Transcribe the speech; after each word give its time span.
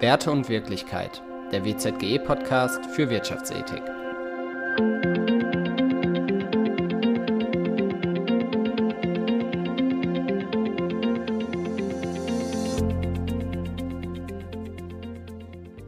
Werte 0.00 0.30
und 0.30 0.48
Wirklichkeit, 0.48 1.22
der 1.50 1.64
WZGE-Podcast 1.64 2.86
für 2.86 3.10
Wirtschaftsethik. 3.10 3.82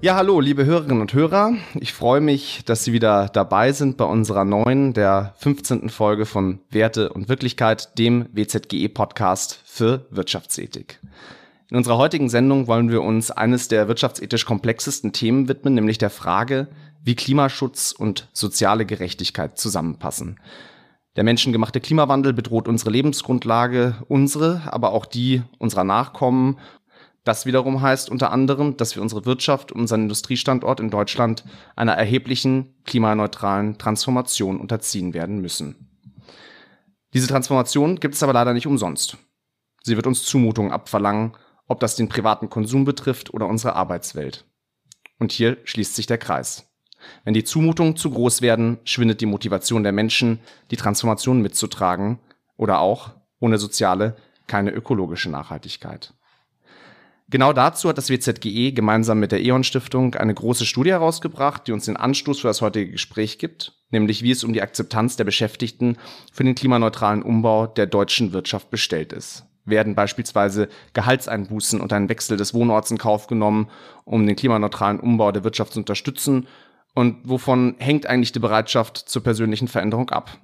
Ja, 0.02 0.16
hallo, 0.16 0.40
liebe 0.40 0.64
Hörerinnen 0.64 1.00
und 1.02 1.12
Hörer. 1.12 1.54
Ich 1.74 1.92
freue 1.92 2.20
mich, 2.20 2.64
dass 2.64 2.82
Sie 2.82 2.92
wieder 2.92 3.28
dabei 3.28 3.70
sind 3.70 3.96
bei 3.96 4.06
unserer 4.06 4.44
neuen, 4.44 4.92
der 4.92 5.34
15. 5.38 5.88
Folge 5.88 6.26
von 6.26 6.58
Werte 6.70 7.12
und 7.12 7.28
Wirklichkeit, 7.28 7.96
dem 7.96 8.26
WZGE-Podcast 8.32 9.60
für 9.64 10.06
Wirtschaftsethik. 10.10 10.99
In 11.70 11.76
unserer 11.76 11.98
heutigen 11.98 12.28
Sendung 12.28 12.66
wollen 12.66 12.90
wir 12.90 13.00
uns 13.00 13.30
eines 13.30 13.68
der 13.68 13.86
wirtschaftsethisch 13.86 14.44
komplexesten 14.44 15.12
Themen 15.12 15.46
widmen, 15.46 15.74
nämlich 15.74 15.98
der 15.98 16.10
Frage, 16.10 16.66
wie 17.04 17.14
Klimaschutz 17.14 17.92
und 17.92 18.28
soziale 18.32 18.84
Gerechtigkeit 18.84 19.56
zusammenpassen. 19.56 20.40
Der 21.14 21.22
menschengemachte 21.22 21.80
Klimawandel 21.80 22.32
bedroht 22.32 22.66
unsere 22.66 22.90
Lebensgrundlage, 22.90 23.94
unsere, 24.08 24.62
aber 24.66 24.90
auch 24.90 25.06
die 25.06 25.42
unserer 25.58 25.84
Nachkommen. 25.84 26.58
Das 27.22 27.46
wiederum 27.46 27.80
heißt 27.80 28.10
unter 28.10 28.32
anderem, 28.32 28.76
dass 28.76 28.96
wir 28.96 29.02
unsere 29.02 29.24
Wirtschaft 29.24 29.70
und 29.70 29.82
unseren 29.82 30.02
Industriestandort 30.02 30.80
in 30.80 30.90
Deutschland 30.90 31.44
einer 31.76 31.92
erheblichen 31.92 32.74
klimaneutralen 32.84 33.78
Transformation 33.78 34.58
unterziehen 34.58 35.14
werden 35.14 35.40
müssen. 35.40 35.88
Diese 37.14 37.28
Transformation 37.28 38.00
gibt 38.00 38.16
es 38.16 38.24
aber 38.24 38.32
leider 38.32 38.54
nicht 38.54 38.66
umsonst. 38.66 39.18
Sie 39.84 39.94
wird 39.94 40.08
uns 40.08 40.24
Zumutungen 40.24 40.72
abverlangen 40.72 41.32
ob 41.70 41.78
das 41.78 41.94
den 41.94 42.08
privaten 42.08 42.50
Konsum 42.50 42.84
betrifft 42.84 43.32
oder 43.32 43.46
unsere 43.46 43.76
Arbeitswelt. 43.76 44.44
Und 45.20 45.30
hier 45.30 45.56
schließt 45.62 45.94
sich 45.94 46.06
der 46.06 46.18
Kreis. 46.18 46.68
Wenn 47.24 47.32
die 47.32 47.44
Zumutungen 47.44 47.96
zu 47.96 48.10
groß 48.10 48.42
werden, 48.42 48.78
schwindet 48.84 49.20
die 49.20 49.26
Motivation 49.26 49.84
der 49.84 49.92
Menschen, 49.92 50.40
die 50.72 50.76
Transformation 50.76 51.40
mitzutragen 51.40 52.18
oder 52.56 52.80
auch, 52.80 53.12
ohne 53.38 53.56
soziale, 53.56 54.16
keine 54.48 54.72
ökologische 54.72 55.30
Nachhaltigkeit. 55.30 56.12
Genau 57.28 57.52
dazu 57.52 57.88
hat 57.88 57.98
das 57.98 58.10
WZGE 58.10 58.72
gemeinsam 58.72 59.20
mit 59.20 59.30
der 59.30 59.40
E.ON 59.40 59.62
Stiftung 59.62 60.16
eine 60.16 60.34
große 60.34 60.66
Studie 60.66 60.90
herausgebracht, 60.90 61.68
die 61.68 61.72
uns 61.72 61.84
den 61.84 61.96
Anstoß 61.96 62.40
für 62.40 62.48
das 62.48 62.62
heutige 62.62 62.90
Gespräch 62.90 63.38
gibt, 63.38 63.78
nämlich 63.90 64.24
wie 64.24 64.32
es 64.32 64.42
um 64.42 64.52
die 64.52 64.62
Akzeptanz 64.62 65.16
der 65.16 65.24
Beschäftigten 65.24 65.98
für 66.32 66.42
den 66.42 66.56
klimaneutralen 66.56 67.22
Umbau 67.22 67.68
der 67.68 67.86
deutschen 67.86 68.32
Wirtschaft 68.32 68.70
bestellt 68.70 69.12
ist 69.12 69.46
werden 69.70 69.94
beispielsweise 69.94 70.68
Gehaltseinbußen 70.92 71.80
und 71.80 71.92
ein 71.92 72.08
Wechsel 72.08 72.36
des 72.36 72.54
Wohnorts 72.54 72.90
in 72.90 72.98
Kauf 72.98 73.26
genommen, 73.26 73.68
um 74.04 74.26
den 74.26 74.36
klimaneutralen 74.36 75.00
Umbau 75.00 75.32
der 75.32 75.44
Wirtschaft 75.44 75.72
zu 75.72 75.80
unterstützen? 75.80 76.46
Und 76.94 77.16
wovon 77.24 77.76
hängt 77.78 78.06
eigentlich 78.06 78.32
die 78.32 78.40
Bereitschaft 78.40 78.98
zur 78.98 79.22
persönlichen 79.22 79.68
Veränderung 79.68 80.10
ab? 80.10 80.38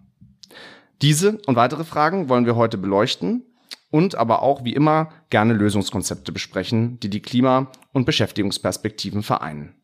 Diese 1.03 1.39
und 1.47 1.57
weitere 1.57 1.85
Fragen 1.85 2.29
wollen 2.29 2.47
wir 2.47 2.57
heute 2.57 2.79
beleuchten 2.79 3.45
und 3.91 4.15
aber 4.15 4.43
auch 4.43 4.65
wie 4.65 4.73
immer 4.73 5.11
gerne 5.31 5.53
Lösungskonzepte 5.53 6.33
besprechen, 6.33 6.99
die 7.01 7.11
die 7.11 7.21
Klima- 7.21 7.71
und 7.93 8.07
Beschäftigungsperspektiven 8.07 9.23
vereinen. 9.23 9.75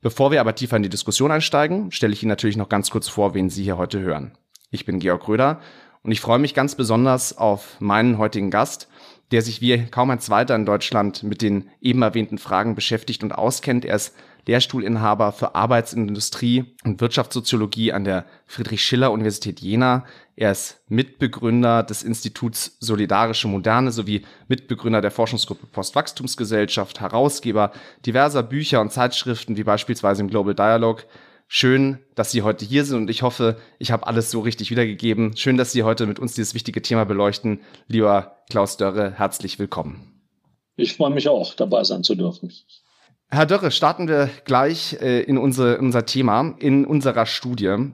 Bevor 0.00 0.32
wir 0.32 0.40
aber 0.40 0.56
tiefer 0.56 0.76
in 0.76 0.82
die 0.82 0.88
Diskussion 0.88 1.30
einsteigen, 1.30 1.92
stelle 1.92 2.12
ich 2.12 2.22
Ihnen 2.22 2.30
natürlich 2.30 2.56
noch 2.56 2.68
ganz 2.68 2.90
kurz 2.90 3.08
vor, 3.08 3.34
wen 3.34 3.50
Sie 3.50 3.62
hier 3.62 3.78
heute 3.78 4.00
hören. 4.00 4.36
Ich 4.70 4.84
bin 4.84 4.98
Georg 4.98 5.28
Röder 5.28 5.60
und 6.02 6.10
ich 6.12 6.20
freue 6.20 6.38
mich 6.38 6.54
ganz 6.54 6.74
besonders 6.74 7.36
auf 7.38 7.80
meinen 7.80 8.18
heutigen 8.18 8.50
Gast, 8.50 8.88
der 9.30 9.42
sich 9.42 9.60
wie 9.60 9.86
kaum 9.86 10.10
ein 10.10 10.20
zweiter 10.20 10.54
in 10.54 10.66
Deutschland 10.66 11.22
mit 11.22 11.42
den 11.42 11.70
eben 11.80 12.02
erwähnten 12.02 12.38
Fragen 12.38 12.74
beschäftigt 12.74 13.22
und 13.22 13.32
auskennt. 13.32 13.84
Er 13.84 13.96
ist 13.96 14.14
Lehrstuhlinhaber 14.46 15.32
für 15.32 15.54
Arbeitsindustrie 15.54 16.64
und 16.84 17.00
Wirtschaftssoziologie 17.00 17.92
an 17.92 18.04
der 18.04 18.26
Friedrich-Schiller-Universität 18.46 19.60
Jena. 19.60 20.04
Er 20.34 20.50
ist 20.50 20.80
Mitbegründer 20.88 21.84
des 21.84 22.02
Instituts 22.02 22.76
Solidarische 22.80 23.46
Moderne 23.46 23.92
sowie 23.92 24.26
Mitbegründer 24.48 25.00
der 25.00 25.12
Forschungsgruppe 25.12 25.66
Postwachstumsgesellschaft, 25.66 27.00
Herausgeber 27.00 27.72
diverser 28.04 28.42
Bücher 28.42 28.80
und 28.80 28.92
Zeitschriften 28.92 29.56
wie 29.56 29.64
beispielsweise 29.64 30.22
im 30.22 30.28
Global 30.28 30.54
Dialogue, 30.54 31.04
Schön, 31.54 31.98
dass 32.14 32.30
Sie 32.30 32.40
heute 32.40 32.64
hier 32.64 32.86
sind 32.86 32.96
und 32.96 33.10
ich 33.10 33.20
hoffe, 33.20 33.58
ich 33.78 33.92
habe 33.92 34.06
alles 34.06 34.30
so 34.30 34.40
richtig 34.40 34.70
wiedergegeben. 34.70 35.36
Schön, 35.36 35.58
dass 35.58 35.70
Sie 35.70 35.82
heute 35.82 36.06
mit 36.06 36.18
uns 36.18 36.32
dieses 36.32 36.54
wichtige 36.54 36.80
Thema 36.80 37.04
beleuchten. 37.04 37.60
Lieber 37.88 38.38
Klaus 38.48 38.78
Dörre, 38.78 39.12
herzlich 39.18 39.58
willkommen. 39.58 40.22
Ich 40.76 40.96
freue 40.96 41.10
mich 41.10 41.28
auch, 41.28 41.52
dabei 41.52 41.84
sein 41.84 42.04
zu 42.04 42.14
dürfen. 42.14 42.50
Herr 43.28 43.44
Dörre, 43.44 43.70
starten 43.70 44.08
wir 44.08 44.30
gleich 44.46 44.96
äh, 45.02 45.20
in, 45.24 45.36
unsere, 45.36 45.74
in 45.74 45.84
unser 45.84 46.06
Thema. 46.06 46.54
In 46.58 46.86
unserer 46.86 47.26
Studie 47.26 47.90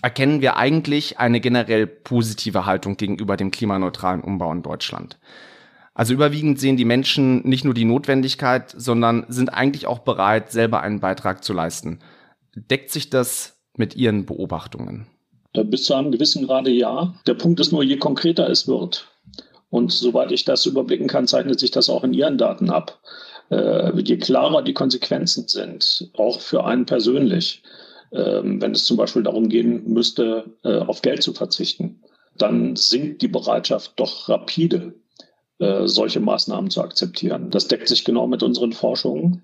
erkennen 0.00 0.40
wir 0.40 0.56
eigentlich 0.56 1.18
eine 1.18 1.40
generell 1.40 1.88
positive 1.88 2.64
Haltung 2.64 2.96
gegenüber 2.96 3.36
dem 3.36 3.50
klimaneutralen 3.50 4.20
Umbau 4.20 4.52
in 4.52 4.62
Deutschland. 4.62 5.18
Also 5.94 6.14
überwiegend 6.14 6.60
sehen 6.60 6.76
die 6.76 6.84
Menschen 6.84 7.42
nicht 7.42 7.64
nur 7.64 7.74
die 7.74 7.86
Notwendigkeit, 7.86 8.72
sondern 8.76 9.26
sind 9.26 9.48
eigentlich 9.48 9.88
auch 9.88 9.98
bereit, 9.98 10.52
selber 10.52 10.80
einen 10.80 11.00
Beitrag 11.00 11.42
zu 11.42 11.52
leisten. 11.52 11.98
Deckt 12.56 12.90
sich 12.90 13.10
das 13.10 13.56
mit 13.76 13.96
Ihren 13.96 14.26
Beobachtungen? 14.26 15.06
Bis 15.52 15.84
zu 15.84 15.94
einem 15.94 16.10
gewissen 16.10 16.46
Grade 16.46 16.70
ja. 16.70 17.14
Der 17.26 17.34
Punkt 17.34 17.60
ist 17.60 17.72
nur, 17.72 17.82
je 17.84 17.96
konkreter 17.96 18.48
es 18.48 18.66
wird. 18.66 19.06
Und 19.70 19.92
soweit 19.92 20.32
ich 20.32 20.44
das 20.44 20.66
überblicken 20.66 21.06
kann, 21.06 21.26
zeichnet 21.26 21.60
sich 21.60 21.70
das 21.70 21.88
auch 21.88 22.04
in 22.04 22.14
Ihren 22.14 22.38
Daten 22.38 22.70
ab. 22.70 23.00
Äh, 23.50 24.00
je 24.00 24.16
klarer 24.16 24.62
die 24.62 24.72
Konsequenzen 24.72 25.48
sind, 25.48 26.10
auch 26.16 26.40
für 26.40 26.64
einen 26.64 26.86
persönlich, 26.86 27.62
äh, 28.10 28.40
wenn 28.42 28.72
es 28.72 28.84
zum 28.84 28.96
Beispiel 28.96 29.22
darum 29.22 29.48
gehen 29.48 29.92
müsste, 29.92 30.44
äh, 30.64 30.78
auf 30.78 31.02
Geld 31.02 31.22
zu 31.22 31.32
verzichten, 31.32 32.00
dann 32.36 32.74
sinkt 32.76 33.22
die 33.22 33.28
Bereitschaft 33.28 33.92
doch 33.96 34.28
rapide, 34.28 34.94
äh, 35.58 35.86
solche 35.86 36.20
Maßnahmen 36.20 36.70
zu 36.70 36.80
akzeptieren. 36.80 37.50
Das 37.50 37.68
deckt 37.68 37.88
sich 37.88 38.04
genau 38.04 38.26
mit 38.26 38.42
unseren 38.42 38.72
Forschungen. 38.72 39.42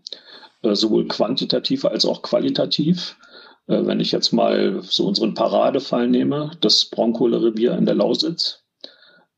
Äh, 0.62 0.74
sowohl 0.74 1.08
quantitativ 1.08 1.84
als 1.84 2.04
auch 2.04 2.22
qualitativ. 2.22 3.16
Äh, 3.66 3.86
wenn 3.86 4.00
ich 4.00 4.12
jetzt 4.12 4.32
mal 4.32 4.80
so 4.82 5.06
unseren 5.06 5.34
Paradefall 5.34 6.08
nehme, 6.08 6.50
das 6.60 6.84
Braunkohlerevier 6.86 7.76
in 7.76 7.86
der 7.86 7.94
Lausitz, 7.94 8.62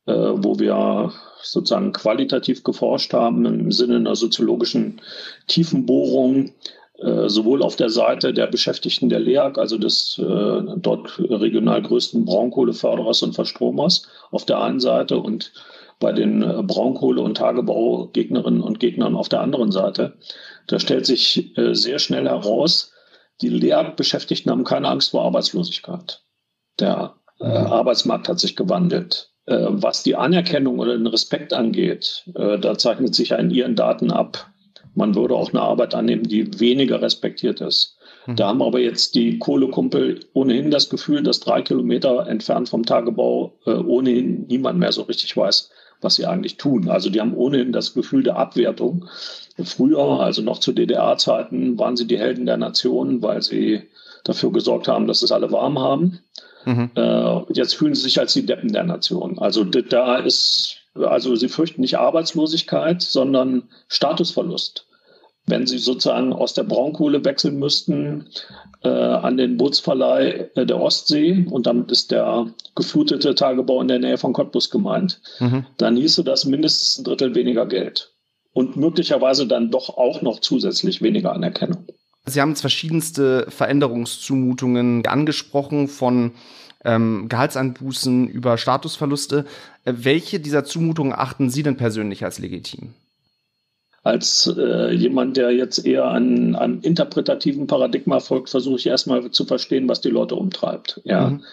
äh, 0.06 0.12
wo 0.12 0.59
wir 0.59 1.12
sozusagen 1.43 1.93
qualitativ 1.93 2.65
geforscht 2.65 3.12
haben 3.12 3.44
im 3.47 3.72
Sinne 3.72 3.97
einer 3.97 4.16
soziologischen 4.16 5.00
Tiefenbohrung, 5.49 6.53
sowohl 7.27 7.65
auf 7.65 7.75
der 7.75 7.91
Seite 7.91 8.33
der 8.33 8.47
Beschäftigten 8.47 9.09
der 9.09 9.19
LEAG, 9.19 9.59
also 9.59 9.77
des 9.77 10.15
dort 10.77 11.19
regional 11.19 11.83
größten 11.83 12.25
Braunkohleförderers 12.25 13.25
und 13.25 13.34
Verstromers 13.34 14.06
auf 14.31 14.44
der 14.44 14.60
einen 14.60 14.78
Seite 14.78 15.19
und 15.19 15.53
bei 15.99 16.12
den 16.12 16.43
Braunkohle- 16.43 17.22
und 17.22 17.39
Tagebaugegnerinnen 17.39 18.60
und 18.60 18.78
Gegnern 18.78 19.16
auf 19.16 19.28
der 19.28 19.41
anderen 19.41 19.72
Seite, 19.72 20.12
da 20.66 20.78
stellt 20.78 21.06
sich 21.06 21.56
äh, 21.56 21.74
sehr 21.74 21.98
schnell 21.98 22.28
heraus, 22.28 22.92
die 23.40 23.48
Lehrbeschäftigten 23.48 24.50
haben 24.50 24.64
keine 24.64 24.88
Angst 24.88 25.10
vor 25.10 25.24
Arbeitslosigkeit. 25.24 26.22
Der 26.78 27.16
äh, 27.40 27.44
mhm. 27.46 27.66
Arbeitsmarkt 27.66 28.28
hat 28.28 28.40
sich 28.40 28.56
gewandelt. 28.56 29.32
Äh, 29.46 29.66
was 29.68 30.02
die 30.02 30.16
Anerkennung 30.16 30.78
oder 30.78 30.96
den 30.96 31.06
Respekt 31.06 31.52
angeht, 31.52 32.28
äh, 32.34 32.58
da 32.58 32.78
zeichnet 32.78 33.14
sich 33.14 33.32
in 33.32 33.50
ihren 33.50 33.74
Daten 33.74 34.12
ab. 34.12 34.48
Man 34.94 35.14
würde 35.14 35.34
auch 35.34 35.50
eine 35.50 35.62
Arbeit 35.62 35.94
annehmen, 35.94 36.24
die 36.24 36.60
weniger 36.60 37.00
respektiert 37.02 37.60
ist. 37.60 37.96
Mhm. 38.26 38.36
Da 38.36 38.48
haben 38.48 38.62
aber 38.62 38.78
jetzt 38.78 39.14
die 39.14 39.38
Kohlekumpel 39.38 40.20
ohnehin 40.34 40.70
das 40.70 40.88
Gefühl, 40.88 41.22
dass 41.22 41.40
drei 41.40 41.62
Kilometer 41.62 42.26
entfernt 42.28 42.68
vom 42.68 42.84
Tagebau 42.84 43.58
äh, 43.66 43.72
ohnehin 43.72 44.46
niemand 44.46 44.78
mehr 44.78 44.92
so 44.92 45.02
richtig 45.02 45.36
weiß, 45.36 45.70
was 46.02 46.16
sie 46.16 46.26
eigentlich 46.26 46.56
tun. 46.56 46.88
Also 46.88 47.10
die 47.10 47.20
haben 47.20 47.34
ohnehin 47.34 47.72
das 47.72 47.94
Gefühl 47.94 48.22
der 48.22 48.36
Abwertung. 48.36 49.06
Früher, 49.62 50.21
also 50.21 50.42
noch 50.42 50.59
zu 50.59 50.72
DDR-Zeiten, 50.72 51.78
waren 51.78 51.97
sie 51.97 52.06
die 52.06 52.18
Helden 52.18 52.47
der 52.47 52.56
Nation, 52.56 53.22
weil 53.22 53.42
sie 53.42 53.82
dafür 54.24 54.53
gesorgt 54.53 54.88
haben, 54.88 55.06
dass 55.06 55.22
es 55.22 55.32
alle 55.32 55.50
warm 55.53 55.78
haben. 55.78 56.21
Mhm. 56.65 56.91
Äh, 56.94 57.53
jetzt 57.54 57.74
fühlen 57.74 57.94
sie 57.94 58.03
sich 58.03 58.18
als 58.18 58.32
die 58.32 58.47
Deppen 58.47 58.72
der 58.72 58.84
Nation. 58.84 59.38
Also 59.38 59.65
da 59.65 60.16
ist, 60.16 60.77
also 60.94 61.34
sie 61.34 61.48
fürchten 61.48 61.80
nicht 61.80 61.98
Arbeitslosigkeit, 61.98 63.03
sondern 63.03 63.65
Statusverlust 63.88 64.86
wenn 65.47 65.66
sie 65.66 65.78
sozusagen 65.78 66.33
aus 66.33 66.54
der 66.54 66.62
Braunkohle 66.62 67.24
wechseln 67.24 67.59
müssten 67.59 68.28
äh, 68.83 68.89
an 68.89 69.36
den 69.36 69.56
Bootsverleih 69.56 70.50
äh, 70.54 70.66
der 70.66 70.80
Ostsee 70.80 71.47
und 71.50 71.66
damit 71.66 71.91
ist 71.91 72.10
der 72.10 72.47
geflutete 72.74 73.34
Tagebau 73.34 73.80
in 73.80 73.89
der 73.89 73.98
Nähe 73.98 74.18
von 74.18 74.33
Cottbus 74.33 74.71
gemeint, 74.71 75.21
mhm. 75.41 75.66
dann 75.78 75.97
hieße 75.97 76.24
das 76.24 76.44
mindestens 76.44 76.98
ein 76.98 77.04
Drittel 77.04 77.34
weniger 77.34 77.66
Geld 77.66 78.12
und 78.53 78.77
möglicherweise 78.77 79.47
dann 79.47 79.71
doch 79.71 79.91
auch 79.91 80.22
noch 80.22 80.41
zusätzlich 80.41 81.03
weniger 81.03 81.33
Anerkennung. 81.33 81.86
Sie 82.24 82.41
haben 82.41 82.50
jetzt 82.50 82.60
verschiedenste 82.60 83.47
Veränderungszumutungen 83.48 85.04
angesprochen 85.06 85.89
von 85.89 86.33
ähm, 86.84 87.27
Gehaltseinbußen 87.28 88.28
über 88.28 88.59
Statusverluste. 88.59 89.44
Äh, 89.84 89.94
welche 89.97 90.39
dieser 90.39 90.65
Zumutungen 90.65 91.12
achten 91.12 91.50
Sie 91.50 91.62
denn 91.62 91.77
persönlich 91.77 92.24
als 92.24 92.39
legitim? 92.39 92.94
Als 94.03 94.53
äh, 94.57 94.93
jemand, 94.93 95.37
der 95.37 95.53
jetzt 95.53 95.87
eher 95.87 96.07
an, 96.07 96.57
an 96.57 96.81
interpretativen 96.81 97.66
Paradigma 97.66 98.19
folgt, 98.21 98.51
versuche 98.51 98.77
ich 98.77 98.87
erstmal 98.87 99.31
zu 99.31 99.45
verstehen, 99.45 99.89
was 99.89 100.01
die 100.01 100.10
Leute 100.10 100.34
umtreibt. 100.34 101.01
Ja. 101.04 101.31
Mhm. 101.31 101.45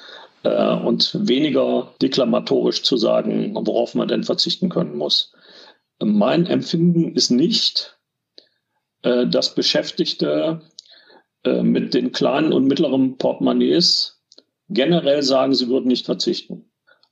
Äh, 0.44 0.75
und 0.75 1.28
weniger 1.28 1.94
deklamatorisch 2.01 2.81
zu 2.84 2.98
sagen, 2.98 3.54
worauf 3.56 3.94
man 3.94 4.07
denn 4.07 4.24
verzichten 4.24 4.69
können 4.69 4.98
muss. 4.98 5.34
Mein 6.01 6.46
Empfinden 6.46 7.13
ist 7.13 7.30
nicht, 7.30 7.98
äh, 9.04 9.28
dass 9.28 9.54
Beschäftigte 9.54 10.62
äh, 11.44 11.62
mit 11.62 11.94
den 11.94 12.12
kleinen 12.12 12.54
und 12.54 12.66
mittleren 12.66 13.18
Portemonnaies 13.18 14.22
generell 14.69 15.24
sagen, 15.24 15.54
sie 15.54 15.68
würden 15.68 15.88
nicht 15.88 16.06
verzichten. 16.06 16.72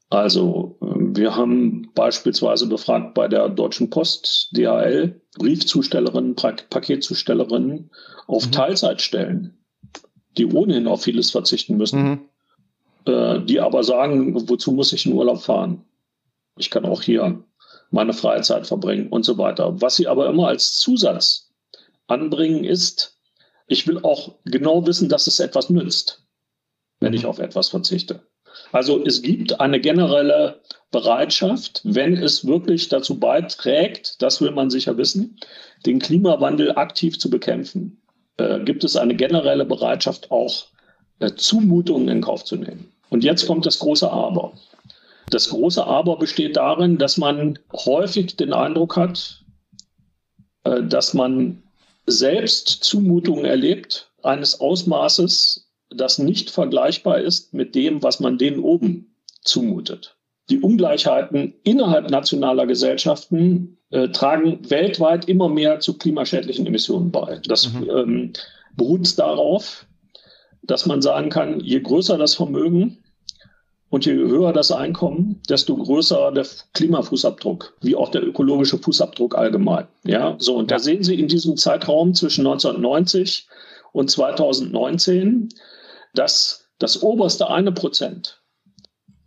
Also 0.10 0.77
wir 1.18 1.36
haben 1.36 1.92
beispielsweise 1.94 2.68
befragt 2.68 3.14
bei 3.14 3.28
der 3.28 3.50
Deutschen 3.50 3.90
Post, 3.90 4.50
DHL, 4.56 5.22
Briefzustellerinnen, 5.38 6.36
Paketzustellerinnen 6.36 7.92
auf 8.28 8.46
mhm. 8.46 8.52
Teilzeitstellen, 8.52 9.58
die 10.38 10.46
ohnehin 10.46 10.88
auf 10.88 11.04
vieles 11.04 11.32
verzichten 11.32 11.78
müssen, 11.78 12.04
mhm. 12.04 12.20
äh, 13.06 13.40
die 13.42 13.60
aber 13.60 13.84
sagen, 13.84 14.50
wozu 14.50 14.72
muss 14.72 14.94
ich 14.94 15.06
in 15.06 15.14
Urlaub 15.14 15.42
fahren? 15.42 15.84
Ich 16.58 16.70
kann 16.70 16.86
auch 16.86 17.02
hier 17.02 17.44
meine 17.92 18.14
Freizeit 18.14 18.68
verbringen 18.68 19.10
und 19.10 19.24
so 19.24 19.38
weiter. 19.38 19.82
Was 19.82 19.96
sie 19.96 20.08
aber 20.08 20.30
immer 20.30 20.48
als 20.48 20.76
Zusatz 20.76 21.52
anbringen 22.08 22.64
ist, 22.64 23.18
ich 23.68 23.88
will 23.88 24.00
auch 24.04 24.36
genau 24.46 24.86
wissen, 24.88 25.10
dass 25.10 25.28
es 25.28 25.40
etwas 25.40 25.70
nützt, 25.70 26.26
wenn 27.00 27.14
ich 27.14 27.24
mhm. 27.24 27.30
auf 27.30 27.40
etwas 27.40 27.70
verzichte. 27.70 28.26
Also 28.72 29.04
es 29.06 29.22
gibt 29.22 29.60
eine 29.60 29.80
generelle 29.80 30.62
Bereitschaft, 30.92 31.82
wenn 31.84 32.16
es 32.16 32.46
wirklich 32.46 32.90
dazu 32.90 33.20
beiträgt, 33.20 34.22
das 34.22 34.42
will 34.42 34.52
man 34.52 34.70
sicher 34.70 34.98
wissen, 34.98 35.40
den 35.86 36.00
Klimawandel 36.00 36.76
aktiv 36.78 37.20
zu 37.20 37.30
bekämpfen, 37.30 38.02
äh, 38.38 38.60
gibt 38.62 38.84
es 38.84 38.96
eine 38.96 39.16
generelle 39.16 39.66
Bereitschaft, 39.66 40.32
auch 40.32 40.66
äh, 41.20 41.32
Zumutungen 41.36 42.08
in 42.08 42.22
Kauf 42.22 42.46
zu 42.46 42.56
nehmen. 42.56 42.92
Und 43.10 43.24
jetzt 43.24 43.48
kommt 43.48 43.66
das 43.66 43.80
große 43.80 44.10
Aber. 44.10 44.54
Das 45.30 45.50
große 45.50 45.86
Aber 45.86 46.18
besteht 46.18 46.56
darin, 46.56 46.98
dass 46.98 47.18
man 47.18 47.60
häufig 47.74 48.36
den 48.38 48.54
Eindruck 48.54 48.96
hat, 48.96 49.44
äh, 50.64 50.84
dass 50.84 51.14
man 51.14 51.64
selbst 52.06 52.68
Zumutungen 52.84 53.46
erlebt, 53.46 54.10
eines 54.24 54.60
Ausmaßes, 54.60 55.67
das 55.90 56.20
nicht 56.20 56.50
vergleichbar 56.50 57.20
ist 57.20 57.54
mit 57.54 57.76
dem, 57.76 58.04
was 58.04 58.20
man 58.20 58.38
denen 58.38 58.60
oben 58.60 59.16
zumutet. 59.42 60.18
Die 60.50 60.60
Ungleichheiten 60.60 61.54
innerhalb 61.64 62.10
nationaler 62.10 62.68
Gesellschaften 62.68 63.78
äh, 63.90 64.10
tragen 64.10 64.70
weltweit 64.70 65.28
immer 65.28 65.50
mehr 65.50 65.80
zu 65.80 65.98
klimaschädlichen 65.98 66.66
Emissionen 66.66 67.12
bei. 67.12 67.42
Das 67.48 67.72
mhm. 67.72 67.90
ähm, 67.90 68.34
beruht 68.76 69.18
darauf, 69.18 69.86
dass 70.64 70.86
man 70.86 71.02
sagen 71.02 71.30
kann, 71.30 71.60
je 71.60 71.80
größer 71.80 72.18
das 72.18 72.36
Vermögen, 72.36 73.04
und 73.90 74.06
je 74.06 74.14
höher 74.14 74.52
das 74.54 74.72
Einkommen, 74.72 75.42
desto 75.50 75.76
größer 75.76 76.32
der 76.32 76.46
Klimafußabdruck, 76.74 77.74
wie 77.82 77.96
auch 77.96 78.10
der 78.10 78.26
ökologische 78.26 78.78
Fußabdruck 78.78 79.38
allgemein. 79.38 79.88
Ja, 80.04 80.36
so. 80.40 80.56
Und 80.58 80.72
da 80.72 80.80
sehen 80.80 81.04
Sie 81.04 81.20
in 81.20 81.28
diesem 81.28 81.56
Zeitraum 81.56 82.14
zwischen 82.14 82.46
1990 82.46 83.48
und 83.94 84.12
2019, 84.12 85.50
dass 86.18 86.68
das 86.80 87.02
oberste 87.02 87.50
eine 87.50 87.72
Prozent 87.72 88.42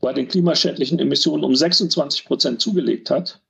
bei 0.01 0.13
den 0.13 0.29
klimaschädlichen 0.29 0.99
Emissionen 0.99 1.45
um 1.45 1.55
26 1.55 2.25
Prozent 2.25 2.61
zugelegt 2.61 3.11
hat 3.11 3.41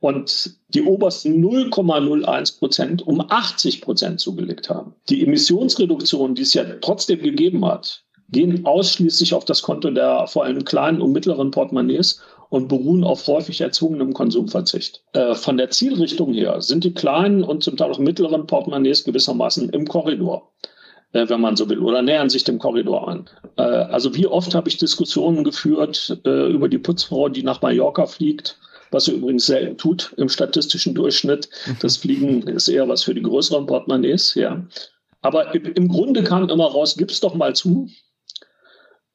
und 0.00 0.56
die 0.68 0.82
obersten 0.82 1.44
0,01 1.44 2.58
Prozent 2.58 3.06
um 3.06 3.20
80 3.20 3.82
Prozent 3.82 4.20
zugelegt 4.20 4.70
haben. 4.70 4.94
Die 5.08 5.22
Emissionsreduktion, 5.22 6.34
die 6.34 6.42
es 6.42 6.54
ja 6.54 6.64
trotzdem 6.80 7.20
gegeben 7.20 7.64
hat, 7.64 8.04
gehen 8.28 8.64
ausschließlich 8.64 9.34
auf 9.34 9.44
das 9.44 9.62
Konto 9.62 9.90
der 9.90 10.26
vor 10.26 10.44
allem 10.44 10.64
kleinen 10.64 11.02
und 11.02 11.12
mittleren 11.12 11.50
Portemonnaies 11.50 12.20
und 12.48 12.68
beruhen 12.68 13.04
auf 13.04 13.26
häufig 13.26 13.60
erzwungenem 13.60 14.14
Konsumverzicht. 14.14 15.04
Äh, 15.12 15.34
von 15.34 15.56
der 15.56 15.70
Zielrichtung 15.70 16.32
her 16.32 16.60
sind 16.60 16.84
die 16.84 16.94
kleinen 16.94 17.44
und 17.44 17.62
zum 17.62 17.76
Teil 17.76 17.90
auch 17.90 17.98
mittleren 17.98 18.46
Portemonnaies 18.46 19.04
gewissermaßen 19.04 19.68
im 19.70 19.86
Korridor 19.86 20.52
äh, 21.12 21.28
wenn 21.28 21.40
man 21.40 21.56
so 21.56 21.68
will, 21.68 21.78
oder 21.78 22.02
nähern 22.02 22.30
sich 22.30 22.44
dem 22.44 22.58
Korridor 22.58 23.08
an. 23.08 23.28
Äh, 23.56 23.62
also 23.62 24.14
wie 24.14 24.26
oft 24.26 24.54
habe 24.54 24.68
ich 24.68 24.78
Diskussionen 24.78 25.44
geführt 25.44 26.18
äh, 26.24 26.50
über 26.50 26.68
die 26.68 26.78
Putzfrau, 26.78 27.28
die 27.28 27.42
nach 27.42 27.62
Mallorca 27.62 28.06
fliegt, 28.06 28.58
was 28.90 29.06
sie 29.06 29.12
übrigens 29.12 29.46
selten 29.46 29.78
tut 29.78 30.14
im 30.16 30.28
statistischen 30.28 30.94
Durchschnitt. 30.94 31.48
Das 31.80 31.96
Fliegen 31.96 32.42
ist 32.42 32.68
eher 32.68 32.88
was 32.88 33.02
für 33.02 33.14
die 33.14 33.22
größeren 33.22 33.66
Portemonnaies, 33.66 34.34
ja. 34.34 34.66
Aber 35.22 35.54
im 35.54 35.88
Grunde 35.88 36.24
kam 36.24 36.48
immer 36.48 36.66
raus, 36.66 36.96
gib's 36.96 37.20
doch 37.20 37.34
mal 37.34 37.54
zu, 37.54 37.88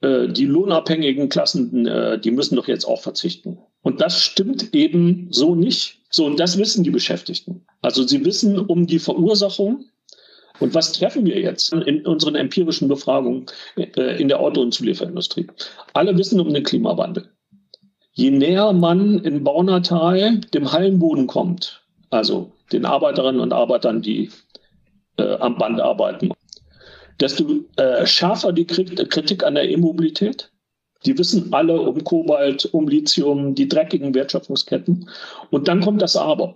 äh, 0.01 0.27
die 0.27 0.45
lohnabhängigen 0.45 1.29
Klassen, 1.29 1.85
äh, 1.87 2.19
die 2.19 2.31
müssen 2.31 2.55
doch 2.55 2.67
jetzt 2.67 2.85
auch 2.85 3.01
verzichten. 3.01 3.59
Und 3.81 4.01
das 4.01 4.21
stimmt 4.21 4.73
eben 4.73 5.27
so 5.31 5.55
nicht. 5.55 6.01
So, 6.09 6.25
und 6.25 6.39
das 6.39 6.57
wissen 6.57 6.83
die 6.83 6.89
Beschäftigten. 6.89 7.65
Also 7.81 8.05
sie 8.05 8.23
wissen 8.23 8.59
um 8.59 8.87
die 8.87 8.99
Verursachung. 8.99 9.85
Und 10.59 10.73
was 10.73 10.93
treffen 10.93 11.25
wir 11.25 11.39
jetzt 11.39 11.71
in 11.73 12.05
unseren 12.05 12.35
empirischen 12.35 12.87
Befragungen 12.87 13.45
äh, 13.75 14.19
in 14.19 14.27
der 14.27 14.39
Auto- 14.39 14.61
und 14.61 14.73
Zulieferindustrie? 14.73 15.47
Alle 15.93 16.17
wissen 16.17 16.39
um 16.39 16.53
den 16.53 16.63
Klimawandel. 16.63 17.29
Je 18.13 18.31
näher 18.31 18.73
man 18.73 19.19
in 19.19 19.43
Baunatal 19.43 20.39
dem 20.53 20.71
Hallenboden 20.71 21.27
kommt, 21.27 21.83
also 22.09 22.51
den 22.71 22.85
Arbeiterinnen 22.85 23.41
und 23.41 23.53
Arbeitern, 23.53 24.01
die 24.01 24.31
äh, 25.17 25.35
am 25.35 25.57
Band 25.57 25.79
arbeiten, 25.79 26.31
desto 27.19 27.45
äh, 27.75 28.05
schärfer 28.05 28.53
die 28.53 28.65
Kritik 28.65 29.43
an 29.43 29.55
der 29.55 29.69
E-Mobilität. 29.69 30.51
Die 31.05 31.17
wissen 31.17 31.53
alle 31.53 31.79
um 31.79 32.03
Kobalt, 32.03 32.65
um 32.73 32.87
Lithium, 32.87 33.53
die 33.53 33.67
dreckigen 33.67 34.15
Wertschöpfungsketten. 34.15 35.09
Und 35.51 35.67
dann 35.67 35.81
kommt 35.81 36.01
das 36.01 36.15
Aber. 36.15 36.55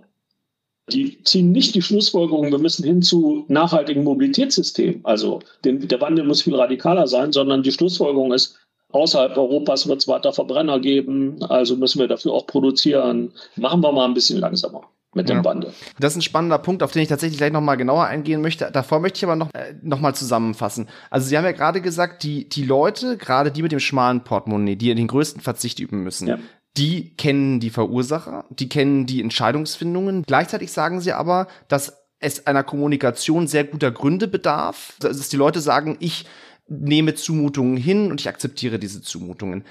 Die 0.90 1.22
ziehen 1.22 1.52
nicht 1.52 1.74
die 1.74 1.82
Schlussfolgerung, 1.82 2.50
wir 2.50 2.58
müssen 2.58 2.84
hin 2.84 3.02
zu 3.02 3.44
nachhaltigen 3.48 4.02
Mobilitätssystemen. 4.02 5.00
Also 5.04 5.40
den, 5.64 5.86
der 5.86 6.00
Wandel 6.00 6.24
muss 6.24 6.42
viel 6.42 6.56
radikaler 6.56 7.06
sein, 7.06 7.32
sondern 7.32 7.62
die 7.62 7.72
Schlussfolgerung 7.72 8.32
ist, 8.32 8.58
außerhalb 8.90 9.36
Europas 9.36 9.86
wird 9.86 10.00
es 10.00 10.08
weiter 10.08 10.32
Verbrenner 10.32 10.80
geben, 10.80 11.42
also 11.44 11.76
müssen 11.76 12.00
wir 12.00 12.08
dafür 12.08 12.32
auch 12.32 12.46
produzieren. 12.46 13.32
Machen 13.56 13.80
wir 13.80 13.92
mal 13.92 14.06
ein 14.06 14.14
bisschen 14.14 14.40
langsamer 14.40 14.82
mit 15.14 15.28
dem 15.28 15.36
ja. 15.36 15.42
Bande. 15.42 15.72
Das 16.00 16.12
ist 16.12 16.18
ein 16.18 16.22
spannender 16.22 16.58
Punkt, 16.58 16.82
auf 16.82 16.92
den 16.92 17.02
ich 17.02 17.08
tatsächlich 17.08 17.38
gleich 17.38 17.52
noch 17.52 17.60
mal 17.60 17.76
genauer 17.76 18.06
eingehen 18.06 18.40
möchte. 18.40 18.70
Davor 18.72 19.00
möchte 19.00 19.18
ich 19.18 19.24
aber 19.24 19.36
noch, 19.36 19.52
äh, 19.54 19.74
noch 19.82 20.00
mal 20.00 20.14
zusammenfassen. 20.14 20.88
Also 21.10 21.28
Sie 21.28 21.36
haben 21.36 21.44
ja 21.44 21.52
gerade 21.52 21.80
gesagt, 21.80 22.22
die, 22.22 22.48
die 22.48 22.64
Leute, 22.64 23.16
gerade 23.18 23.50
die 23.50 23.62
mit 23.62 23.72
dem 23.72 23.80
schmalen 23.80 24.24
Portemonnaie, 24.24 24.76
die 24.76 24.94
den 24.94 25.08
größten 25.08 25.42
Verzicht 25.42 25.80
üben 25.80 26.02
müssen, 26.02 26.28
ja. 26.28 26.38
Die 26.76 27.14
kennen 27.16 27.60
die 27.60 27.70
Verursacher, 27.70 28.44
die 28.50 28.68
kennen 28.68 29.06
die 29.06 29.20
Entscheidungsfindungen. 29.20 30.22
Gleichzeitig 30.22 30.72
sagen 30.72 31.00
Sie 31.00 31.12
aber, 31.12 31.48
dass 31.68 31.98
es 32.18 32.46
einer 32.46 32.62
Kommunikation 32.62 33.46
sehr 33.46 33.64
guter 33.64 33.90
Gründe 33.90 34.28
bedarf, 34.28 34.94
dass 35.00 35.28
die 35.28 35.36
Leute 35.36 35.60
sagen, 35.60 35.96
ich 36.00 36.24
nehme 36.68 37.14
Zumutungen 37.14 37.76
hin 37.76 38.10
und 38.10 38.20
ich 38.20 38.28
akzeptiere 38.28 38.78
diese 38.78 39.02
Zumutungen 39.02 39.64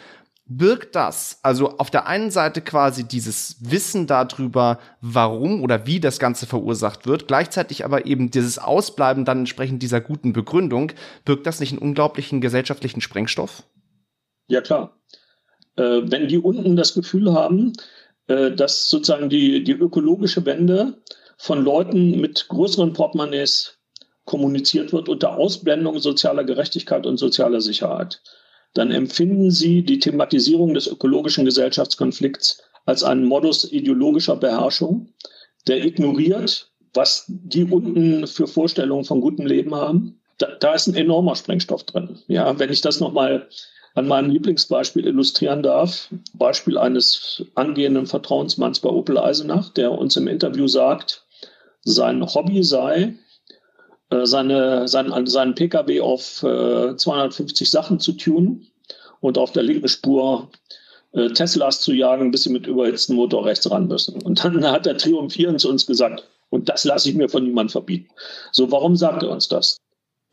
birgt 0.57 0.95
das, 0.95 1.39
also 1.43 1.77
auf 1.77 1.89
der 1.89 2.07
einen 2.07 2.29
Seite 2.29 2.61
quasi 2.61 3.07
dieses 3.07 3.57
Wissen 3.61 4.05
darüber, 4.05 4.79
warum 4.99 5.63
oder 5.63 5.85
wie 5.85 5.99
das 5.99 6.19
Ganze 6.19 6.45
verursacht 6.45 7.07
wird, 7.07 7.27
gleichzeitig 7.27 7.85
aber 7.85 8.05
eben 8.05 8.31
dieses 8.31 8.59
Ausbleiben 8.59 9.23
dann 9.23 9.39
entsprechend 9.39 9.81
dieser 9.81 10.01
guten 10.01 10.33
Begründung, 10.33 10.91
birgt 11.23 11.47
das 11.47 11.59
nicht 11.59 11.71
einen 11.71 11.81
unglaublichen 11.81 12.41
gesellschaftlichen 12.41 13.01
Sprengstoff? 13.01 13.63
Ja, 14.47 14.61
klar. 14.61 14.97
Äh, 15.81 16.11
wenn 16.11 16.27
die 16.27 16.37
unten 16.37 16.75
das 16.75 16.93
Gefühl 16.93 17.33
haben, 17.33 17.73
äh, 18.27 18.51
dass 18.51 18.89
sozusagen 18.89 19.29
die, 19.29 19.63
die 19.63 19.71
ökologische 19.71 20.45
Wende 20.45 21.01
von 21.37 21.63
Leuten 21.63 22.21
mit 22.21 22.47
größeren 22.49 22.93
Portemonnaies 22.93 23.79
kommuniziert 24.25 24.93
wird 24.93 25.09
unter 25.09 25.35
Ausblendung 25.37 25.97
sozialer 25.97 26.43
Gerechtigkeit 26.43 27.07
und 27.07 27.17
sozialer 27.17 27.61
Sicherheit, 27.61 28.21
dann 28.75 28.91
empfinden 28.91 29.49
sie 29.49 29.83
die 29.83 29.97
Thematisierung 29.97 30.75
des 30.75 30.85
ökologischen 30.85 31.45
Gesellschaftskonflikts 31.45 32.61
als 32.85 33.03
einen 33.03 33.25
Modus 33.25 33.71
ideologischer 33.71 34.35
Beherrschung, 34.35 35.13
der 35.67 35.83
ignoriert, 35.83 36.71
was 36.93 37.25
die 37.27 37.63
unten 37.63 38.27
für 38.27 38.45
Vorstellungen 38.45 39.03
von 39.03 39.21
gutem 39.21 39.47
Leben 39.47 39.73
haben. 39.73 40.21
Da, 40.37 40.47
da 40.59 40.73
ist 40.73 40.87
ein 40.87 40.95
enormer 40.95 41.35
Sprengstoff 41.35 41.83
drin. 41.83 42.19
Ja, 42.27 42.59
wenn 42.59 42.71
ich 42.71 42.81
das 42.81 42.99
nochmal 42.99 43.47
an 43.93 44.07
meinem 44.07 44.29
Lieblingsbeispiel 44.31 45.05
illustrieren 45.05 45.63
darf, 45.63 46.09
Beispiel 46.33 46.77
eines 46.77 47.45
angehenden 47.55 48.05
Vertrauensmanns 48.05 48.79
bei 48.79 48.89
Opel 48.89 49.17
Eisenach, 49.17 49.69
der 49.69 49.91
uns 49.91 50.15
im 50.15 50.27
Interview 50.27 50.67
sagt, 50.67 51.25
sein 51.83 52.25
Hobby 52.25 52.63
sei, 52.63 53.15
äh, 54.09 54.25
seine, 54.25 54.87
sein, 54.87 55.25
seinen 55.27 55.55
Pkw 55.55 56.01
auf 56.01 56.43
äh, 56.43 56.95
250 56.95 57.69
Sachen 57.69 57.99
zu 57.99 58.13
tunen 58.13 58.67
und 59.19 59.37
auf 59.37 59.51
der 59.51 59.63
linken 59.63 59.87
Spur 59.87 60.49
äh, 61.13 61.29
Teslas 61.29 61.81
zu 61.81 61.93
jagen, 61.93 62.31
bis 62.31 62.43
sie 62.43 62.49
mit 62.49 62.67
überhitztem 62.67 63.15
Motor 63.17 63.45
rechts 63.45 63.69
ran 63.69 63.87
müssen. 63.87 64.21
Und 64.21 64.43
dann 64.43 64.65
hat 64.71 64.87
er 64.87 64.97
triumphierend 64.97 65.59
zu 65.59 65.69
uns 65.69 65.85
gesagt, 65.85 66.23
Und 66.49 66.69
das 66.69 66.85
lasse 66.85 67.09
ich 67.09 67.15
mir 67.15 67.29
von 67.29 67.43
niemandem 67.43 67.71
verbieten. 67.71 68.09
So, 68.51 68.71
warum 68.71 68.95
sagt 68.95 69.23
er 69.23 69.29
uns 69.29 69.47
das? 69.47 69.77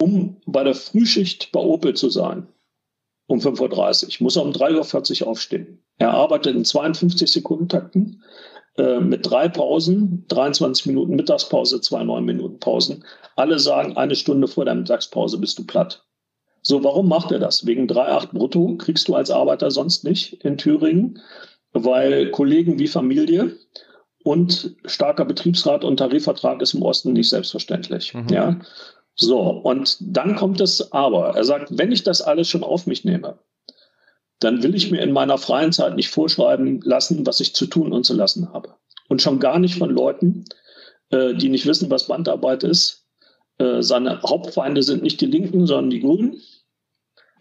Um 0.00 0.36
bei 0.46 0.62
der 0.62 0.74
Frühschicht 0.74 1.50
bei 1.50 1.60
Opel 1.60 1.94
zu 1.94 2.08
sein, 2.08 2.46
um 3.28 3.38
5.30 3.38 4.20
Uhr, 4.20 4.24
muss 4.24 4.36
er 4.36 4.42
um 4.42 4.50
3.40 4.50 5.22
Uhr 5.22 5.28
aufstehen. 5.28 5.78
Er 5.98 6.10
arbeitet 6.10 6.56
in 6.56 6.64
52 6.64 7.30
Sekunden 7.30 7.68
Takten 7.68 8.22
äh, 8.76 9.00
mit 9.00 9.30
drei 9.30 9.48
Pausen, 9.48 10.24
23 10.28 10.86
Minuten 10.86 11.14
Mittagspause, 11.14 11.80
zwei 11.80 12.02
neun 12.02 12.24
Minuten 12.24 12.58
Pausen. 12.58 13.04
Alle 13.36 13.58
sagen, 13.58 13.96
eine 13.96 14.16
Stunde 14.16 14.48
vor 14.48 14.64
der 14.64 14.74
Mittagspause 14.74 15.38
bist 15.38 15.58
du 15.58 15.66
platt. 15.66 16.04
So, 16.62 16.82
warum 16.82 17.08
macht 17.08 17.30
er 17.30 17.38
das? 17.38 17.66
Wegen 17.66 17.86
3,8 17.86 18.32
brutto 18.32 18.76
kriegst 18.78 19.08
du 19.08 19.14
als 19.14 19.30
Arbeiter 19.30 19.70
sonst 19.70 20.04
nicht 20.04 20.44
in 20.44 20.56
Thüringen, 20.56 21.20
weil 21.72 22.30
Kollegen 22.30 22.78
wie 22.78 22.88
Familie 22.88 23.56
und 24.24 24.74
starker 24.86 25.26
Betriebsrat 25.26 25.84
und 25.84 25.98
Tarifvertrag 25.98 26.62
ist 26.62 26.74
im 26.74 26.82
Osten 26.82 27.12
nicht 27.12 27.28
selbstverständlich. 27.28 28.14
Mhm. 28.14 28.28
Ja. 28.30 28.58
So, 29.20 29.40
und 29.40 29.96
dann 30.00 30.36
kommt 30.36 30.60
es 30.60 30.92
aber. 30.92 31.34
Er 31.34 31.44
sagt, 31.44 31.76
wenn 31.76 31.90
ich 31.90 32.04
das 32.04 32.22
alles 32.22 32.48
schon 32.48 32.62
auf 32.62 32.86
mich 32.86 33.04
nehme, 33.04 33.38
dann 34.38 34.62
will 34.62 34.76
ich 34.76 34.92
mir 34.92 35.02
in 35.02 35.10
meiner 35.10 35.38
freien 35.38 35.72
Zeit 35.72 35.96
nicht 35.96 36.08
vorschreiben 36.08 36.80
lassen, 36.82 37.26
was 37.26 37.40
ich 37.40 37.54
zu 37.54 37.66
tun 37.66 37.92
und 37.92 38.04
zu 38.04 38.14
lassen 38.14 38.52
habe. 38.52 38.76
Und 39.08 39.20
schon 39.20 39.40
gar 39.40 39.58
nicht 39.58 39.76
von 39.76 39.90
Leuten, 39.90 40.44
äh, 41.10 41.34
die 41.34 41.48
nicht 41.48 41.66
wissen, 41.66 41.90
was 41.90 42.06
Bandarbeit 42.06 42.62
ist. 42.62 43.06
Äh, 43.58 43.82
seine 43.82 44.22
Hauptfeinde 44.22 44.84
sind 44.84 45.02
nicht 45.02 45.20
die 45.20 45.26
Linken, 45.26 45.66
sondern 45.66 45.90
die 45.90 46.00
Grünen. 46.00 46.40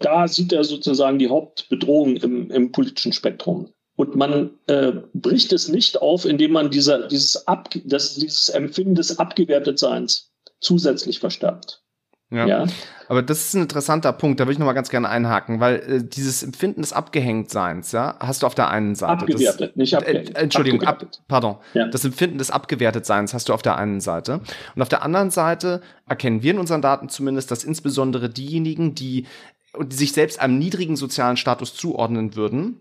Da 0.00 0.26
sieht 0.26 0.52
er 0.52 0.64
sozusagen 0.64 1.20
die 1.20 1.28
Hauptbedrohung 1.28 2.16
im, 2.16 2.50
im 2.50 2.72
politischen 2.72 3.12
Spektrum. 3.12 3.72
Und 3.94 4.16
man 4.16 4.50
äh, 4.66 4.92
bricht 5.14 5.52
es 5.52 5.68
nicht 5.68 6.02
auf, 6.02 6.24
indem 6.24 6.52
man 6.52 6.70
dieser, 6.70 7.06
dieses, 7.06 7.46
Ab, 7.46 7.70
das, 7.84 8.16
dieses 8.16 8.48
Empfinden 8.48 8.96
des 8.96 9.18
Abgewertetseins 9.18 10.27
zusätzlich 10.60 11.20
verstärkt. 11.20 11.82
Ja. 12.30 12.46
ja. 12.46 12.66
Aber 13.08 13.22
das 13.22 13.46
ist 13.46 13.54
ein 13.54 13.62
interessanter 13.62 14.12
Punkt, 14.12 14.38
da 14.38 14.44
würde 14.44 14.52
ich 14.52 14.58
nochmal 14.58 14.74
ganz 14.74 14.90
gerne 14.90 15.08
einhaken, 15.08 15.60
weil 15.60 15.76
äh, 15.76 16.04
dieses 16.04 16.42
Empfinden 16.42 16.82
des 16.82 16.92
Abgehängtseins, 16.92 17.92
ja, 17.92 18.16
hast 18.20 18.42
du 18.42 18.46
auf 18.46 18.54
der 18.54 18.68
einen 18.68 18.94
Seite. 18.94 19.22
Abgewertet, 19.22 19.70
das, 19.70 19.76
nicht 19.76 19.94
abgehängt. 19.94 20.36
Äh, 20.36 20.40
Entschuldigung, 20.42 20.82
ab, 20.82 21.06
pardon. 21.26 21.56
Ja. 21.72 21.88
Das 21.88 22.04
Empfinden 22.04 22.36
des 22.36 22.50
Abgewertetseins 22.50 23.32
hast 23.32 23.48
du 23.48 23.54
auf 23.54 23.62
der 23.62 23.78
einen 23.78 24.00
Seite. 24.00 24.40
Und 24.74 24.82
auf 24.82 24.90
der 24.90 25.02
anderen 25.02 25.30
Seite 25.30 25.80
erkennen 26.06 26.42
wir 26.42 26.50
in 26.50 26.58
unseren 26.58 26.82
Daten 26.82 27.08
zumindest, 27.08 27.50
dass 27.50 27.64
insbesondere 27.64 28.28
diejenigen, 28.28 28.94
die, 28.94 29.26
die 29.80 29.96
sich 29.96 30.12
selbst 30.12 30.38
einem 30.38 30.58
niedrigen 30.58 30.96
sozialen 30.96 31.38
Status 31.38 31.74
zuordnen 31.74 32.36
würden, 32.36 32.80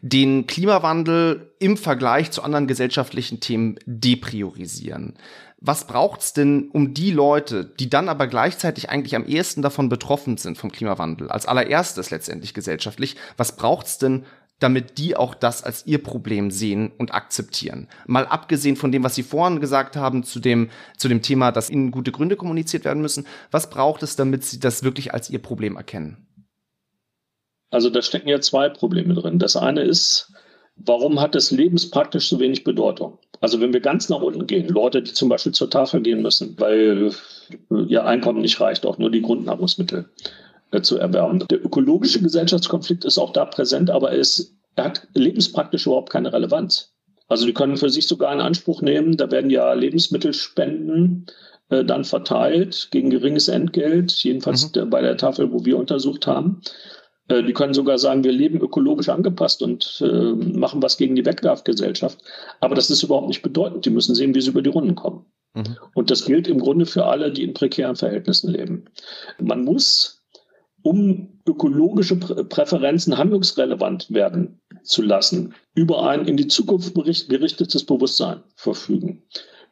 den 0.00 0.46
Klimawandel 0.46 1.52
im 1.58 1.76
Vergleich 1.76 2.30
zu 2.30 2.42
anderen 2.42 2.66
gesellschaftlichen 2.66 3.40
Themen 3.40 3.78
depriorisieren. 3.84 5.14
Was 5.58 5.86
braucht's 5.86 6.34
denn, 6.34 6.70
um 6.70 6.92
die 6.92 7.10
Leute, 7.10 7.64
die 7.64 7.88
dann 7.88 8.08
aber 8.08 8.26
gleichzeitig 8.26 8.90
eigentlich 8.90 9.16
am 9.16 9.26
ehesten 9.26 9.62
davon 9.62 9.88
betroffen 9.88 10.36
sind 10.36 10.58
vom 10.58 10.70
Klimawandel, 10.70 11.30
als 11.30 11.46
allererstes 11.46 12.10
letztendlich 12.10 12.52
gesellschaftlich, 12.52 13.16
was 13.36 13.56
braucht's 13.56 13.98
denn, 13.98 14.26
damit 14.58 14.98
die 14.98 15.16
auch 15.16 15.34
das 15.34 15.62
als 15.62 15.86
ihr 15.86 16.02
Problem 16.02 16.50
sehen 16.50 16.92
und 16.98 17.14
akzeptieren. 17.14 17.88
Mal 18.06 18.26
abgesehen 18.26 18.76
von 18.76 18.90
dem, 18.90 19.04
was 19.04 19.14
Sie 19.14 19.22
vorhin 19.22 19.60
gesagt 19.60 19.96
haben, 19.96 20.24
zu 20.24 20.40
dem, 20.40 20.70
zu 20.96 21.08
dem 21.08 21.22
Thema, 21.22 21.52
dass 21.52 21.70
ihnen 21.70 21.90
gute 21.90 22.12
Gründe 22.12 22.36
kommuniziert 22.36 22.84
werden 22.84 23.02
müssen, 23.02 23.26
was 23.50 23.68
braucht 23.68 24.02
es, 24.02 24.16
damit 24.16 24.44
Sie 24.44 24.58
das 24.58 24.82
wirklich 24.82 25.12
als 25.12 25.28
Ihr 25.28 25.40
Problem 25.40 25.76
erkennen? 25.76 26.26
Also 27.70 27.90
da 27.90 28.00
stecken 28.00 28.28
ja 28.28 28.40
zwei 28.40 28.68
Probleme 28.68 29.14
drin. 29.14 29.38
Das 29.38 29.56
eine 29.56 29.82
ist, 29.82 30.32
warum 30.76 31.20
hat 31.20 31.34
es 31.34 31.50
lebenspraktisch 31.50 32.28
so 32.28 32.38
wenig 32.38 32.64
Bedeutung? 32.64 33.18
Also 33.40 33.60
wenn 33.60 33.72
wir 33.72 33.80
ganz 33.80 34.08
nach 34.08 34.20
unten 34.20 34.46
gehen, 34.46 34.68
Leute, 34.68 35.02
die 35.02 35.12
zum 35.12 35.28
Beispiel 35.28 35.52
zur 35.52 35.70
Tafel 35.70 36.00
gehen 36.00 36.22
müssen, 36.22 36.54
weil 36.58 37.10
ihr 37.88 38.04
Einkommen 38.04 38.40
nicht 38.40 38.60
reicht, 38.60 38.86
auch 38.86 38.98
nur 38.98 39.10
die 39.10 39.22
Grundnahrungsmittel 39.22 40.08
äh, 40.72 40.80
zu 40.80 40.98
erwerben. 40.98 41.44
Der 41.50 41.64
ökologische 41.64 42.22
Gesellschaftskonflikt 42.22 43.04
ist 43.04 43.18
auch 43.18 43.32
da 43.32 43.44
präsent, 43.44 43.90
aber 43.90 44.12
er, 44.12 44.24
er 44.76 44.84
hat 44.84 45.06
lebenspraktisch 45.14 45.86
überhaupt 45.86 46.10
keine 46.10 46.32
Relevanz. 46.32 46.92
Also 47.28 47.46
die 47.46 47.54
können 47.54 47.76
für 47.76 47.90
sich 47.90 48.06
sogar 48.06 48.32
in 48.32 48.40
Anspruch 48.40 48.82
nehmen, 48.82 49.16
da 49.16 49.30
werden 49.30 49.50
ja 49.50 49.72
Lebensmittelspenden 49.72 51.26
äh, 51.70 51.84
dann 51.84 52.04
verteilt 52.04 52.88
gegen 52.92 53.10
geringes 53.10 53.48
Entgelt, 53.48 54.12
jedenfalls 54.12 54.72
mhm. 54.74 54.90
bei 54.90 55.02
der 55.02 55.16
Tafel, 55.16 55.52
wo 55.52 55.64
wir 55.64 55.76
untersucht 55.76 56.26
haben. 56.26 56.60
Äh, 57.28 57.42
die 57.42 57.52
können 57.52 57.74
sogar 57.74 57.98
sagen, 57.98 58.24
wir 58.24 58.32
leben 58.32 58.60
ökologisch 58.60 59.08
angepasst 59.08 59.62
und 59.62 60.02
äh, 60.04 60.32
machen 60.32 60.82
was 60.82 60.96
gegen 60.96 61.16
die 61.16 61.26
Wegwerfgesellschaft. 61.26 62.18
Aber 62.60 62.74
das 62.74 62.90
ist 62.90 63.02
überhaupt 63.02 63.28
nicht 63.28 63.42
bedeutend. 63.42 63.84
Die 63.84 63.90
müssen 63.90 64.14
sehen, 64.14 64.34
wie 64.34 64.40
sie 64.40 64.50
über 64.50 64.62
die 64.62 64.70
Runden 64.70 64.94
kommen. 64.94 65.24
Mhm. 65.54 65.76
Und 65.94 66.10
das 66.10 66.24
gilt 66.24 66.48
im 66.48 66.58
Grunde 66.58 66.86
für 66.86 67.06
alle, 67.06 67.32
die 67.32 67.42
in 67.42 67.54
prekären 67.54 67.96
Verhältnissen 67.96 68.50
leben. 68.50 68.84
Man 69.40 69.64
muss, 69.64 70.22
um 70.82 71.40
ökologische 71.48 72.16
Prä 72.16 72.44
Präferenzen 72.44 73.18
handlungsrelevant 73.18 74.12
werden 74.12 74.60
zu 74.82 75.02
lassen, 75.02 75.54
über 75.74 76.08
ein 76.08 76.26
in 76.26 76.36
die 76.36 76.46
Zukunft 76.48 76.94
gerichtetes 76.94 77.84
Bewusstsein 77.84 78.42
verfügen. 78.54 79.22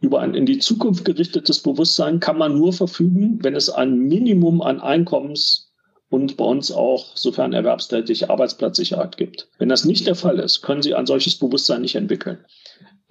Über 0.00 0.20
ein 0.20 0.34
in 0.34 0.44
die 0.44 0.58
Zukunft 0.58 1.04
gerichtetes 1.04 1.60
Bewusstsein 1.60 2.20
kann 2.20 2.36
man 2.36 2.58
nur 2.58 2.72
verfügen, 2.72 3.38
wenn 3.42 3.54
es 3.54 3.70
ein 3.70 3.96
Minimum 3.96 4.60
an 4.60 4.80
Einkommens 4.80 5.72
und 6.14 6.36
bei 6.36 6.44
uns 6.44 6.70
auch, 6.70 7.16
sofern 7.16 7.52
erwerbstätig, 7.52 8.30
Arbeitsplatzsicherheit 8.30 9.16
gibt. 9.16 9.48
Wenn 9.58 9.68
das 9.68 9.84
nicht 9.84 10.06
der 10.06 10.14
Fall 10.14 10.38
ist, 10.38 10.62
können 10.62 10.80
Sie 10.80 10.94
ein 10.94 11.06
solches 11.06 11.36
Bewusstsein 11.36 11.82
nicht 11.82 11.96
entwickeln. 11.96 12.38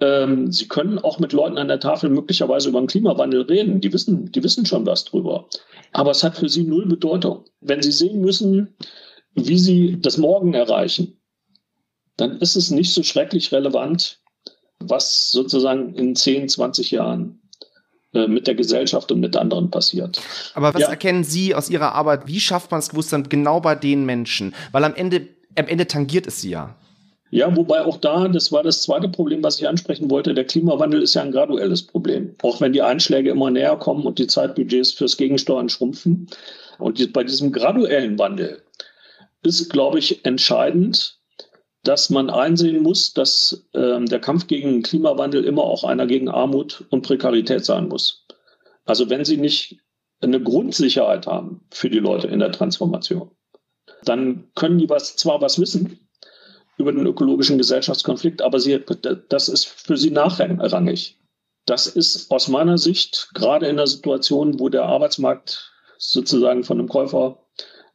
Ähm, 0.00 0.50
Sie 0.50 0.68
können 0.68 0.98
auch 0.98 1.18
mit 1.18 1.34
Leuten 1.34 1.58
an 1.58 1.68
der 1.68 1.80
Tafel 1.80 2.08
möglicherweise 2.08 2.70
über 2.70 2.80
den 2.80 2.86
Klimawandel 2.86 3.42
reden. 3.42 3.82
Die 3.82 3.92
wissen, 3.92 4.32
die 4.32 4.42
wissen 4.42 4.64
schon 4.64 4.86
was 4.86 5.04
drüber. 5.04 5.50
Aber 5.92 6.12
es 6.12 6.24
hat 6.24 6.38
für 6.38 6.48
Sie 6.48 6.64
null 6.64 6.86
Bedeutung. 6.86 7.44
Wenn 7.60 7.82
Sie 7.82 7.92
sehen 7.92 8.22
müssen, 8.22 8.74
wie 9.34 9.58
Sie 9.58 10.00
das 10.00 10.16
Morgen 10.16 10.54
erreichen, 10.54 11.20
dann 12.16 12.38
ist 12.38 12.56
es 12.56 12.70
nicht 12.70 12.94
so 12.94 13.02
schrecklich 13.02 13.52
relevant, 13.52 14.18
was 14.78 15.30
sozusagen 15.30 15.94
in 15.94 16.16
10, 16.16 16.48
20 16.48 16.90
Jahren 16.90 17.42
mit 18.14 18.46
der 18.46 18.54
Gesellschaft 18.54 19.10
und 19.12 19.20
mit 19.20 19.36
anderen 19.36 19.70
passiert. 19.70 20.20
Aber 20.54 20.72
was 20.72 20.82
ja. 20.82 20.88
erkennen 20.88 21.24
Sie 21.24 21.54
aus 21.54 21.70
Ihrer 21.70 21.92
Arbeit? 21.94 22.26
Wie 22.26 22.40
schafft 22.40 22.70
man 22.70 22.80
das 22.80 22.90
Bewusstsein 22.90 23.28
genau 23.28 23.60
bei 23.60 23.74
den 23.74 24.04
Menschen? 24.06 24.54
Weil 24.72 24.84
am 24.84 24.94
Ende, 24.94 25.28
am 25.58 25.66
Ende 25.66 25.86
tangiert 25.86 26.26
es 26.26 26.40
sie 26.40 26.50
ja. 26.50 26.74
Ja, 27.30 27.54
wobei 27.56 27.84
auch 27.84 27.96
da, 27.96 28.28
das 28.28 28.52
war 28.52 28.62
das 28.62 28.82
zweite 28.82 29.08
Problem, 29.08 29.42
was 29.42 29.58
ich 29.58 29.66
ansprechen 29.66 30.08
wollte, 30.08 30.34
der 30.34 30.44
Klimawandel 30.44 31.02
ist 31.02 31.14
ja 31.14 31.22
ein 31.22 31.32
graduelles 31.32 31.82
Problem. 31.82 32.36
Auch 32.42 32.60
wenn 32.60 32.72
die 32.72 32.82
Einschläge 32.82 33.30
immer 33.30 33.50
näher 33.50 33.76
kommen 33.76 34.04
und 34.04 34.20
die 34.20 34.28
Zeitbudgets 34.28 34.92
fürs 34.92 35.16
Gegensteuern 35.16 35.68
schrumpfen. 35.68 36.28
Und 36.78 37.12
bei 37.12 37.24
diesem 37.24 37.50
graduellen 37.50 38.18
Wandel 38.20 38.62
ist, 39.42 39.68
glaube 39.70 39.98
ich, 39.98 40.24
entscheidend, 40.24 41.18
dass 41.84 42.10
man 42.10 42.30
einsehen 42.30 42.82
muss, 42.82 43.12
dass 43.14 43.66
äh, 43.72 44.04
der 44.04 44.20
Kampf 44.20 44.46
gegen 44.46 44.70
den 44.72 44.82
Klimawandel 44.82 45.44
immer 45.44 45.62
auch 45.62 45.84
einer 45.84 46.06
gegen 46.06 46.28
Armut 46.28 46.84
und 46.90 47.02
Prekarität 47.02 47.64
sein 47.64 47.88
muss. 47.88 48.26
Also 48.84 49.08
wenn 49.10 49.24
Sie 49.24 49.36
nicht 49.36 49.78
eine 50.20 50.42
Grundsicherheit 50.42 51.26
haben 51.26 51.66
für 51.70 51.90
die 51.90 51.98
Leute 51.98 52.26
in 52.26 52.38
der 52.38 52.52
Transformation, 52.52 53.30
dann 54.04 54.48
können 54.54 54.78
die 54.78 54.88
was, 54.88 55.16
zwar 55.16 55.40
was 55.40 55.60
wissen 55.60 55.98
über 56.76 56.92
den 56.92 57.06
ökologischen 57.06 57.58
Gesellschaftskonflikt, 57.58 58.42
aber 58.42 58.58
sie, 58.58 58.82
das 59.28 59.48
ist 59.48 59.66
für 59.66 59.96
sie 59.96 60.10
nachrangig. 60.10 61.18
Das 61.66 61.86
ist 61.86 62.30
aus 62.30 62.48
meiner 62.48 62.78
Sicht 62.78 63.30
gerade 63.34 63.68
in 63.68 63.76
der 63.76 63.86
Situation, 63.86 64.58
wo 64.58 64.68
der 64.68 64.84
Arbeitsmarkt 64.84 65.72
sozusagen 65.98 66.64
von 66.64 66.78
einem 66.78 66.88
Käufer 66.88 67.43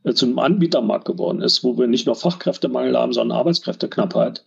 äh, 0.04 0.14
zu 0.14 0.26
einem 0.26 0.40
Anbietermarkt 0.40 1.06
geworden 1.06 1.42
ist, 1.42 1.64
wo 1.64 1.78
wir 1.78 1.88
nicht 1.88 2.06
nur 2.06 2.16
Fachkräftemangel 2.16 2.98
haben, 2.98 3.14
sondern 3.14 3.38
Arbeitskräfteknappheit, 3.38 4.44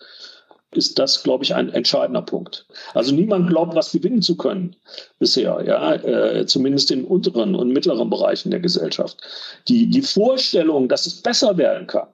ist 0.75 0.99
das, 0.99 1.23
glaube 1.23 1.45
ich, 1.45 1.55
ein 1.55 1.69
entscheidender 1.69 2.23
Punkt. 2.23 2.67
Also 2.95 3.15
niemand 3.15 3.51
glaubt, 3.51 3.75
was 3.75 3.93
gewinnen 3.93 4.23
zu 4.23 4.37
können 4.37 4.75
bisher, 5.19 5.63
ja, 5.67 5.95
äh, 5.95 6.47
zumindest 6.47 6.91
in 6.91 7.05
unteren 7.05 7.55
und 7.55 7.73
mittleren 7.73 8.09
Bereichen 8.09 8.51
der 8.51 8.61
Gesellschaft. 8.61 9.19
Die, 9.69 9.89
die 9.89 10.03
Vorstellung, 10.03 10.89
dass 10.89 11.07
es 11.07 11.21
besser 11.21 11.59
werden 11.59 11.87
kann, 11.87 12.09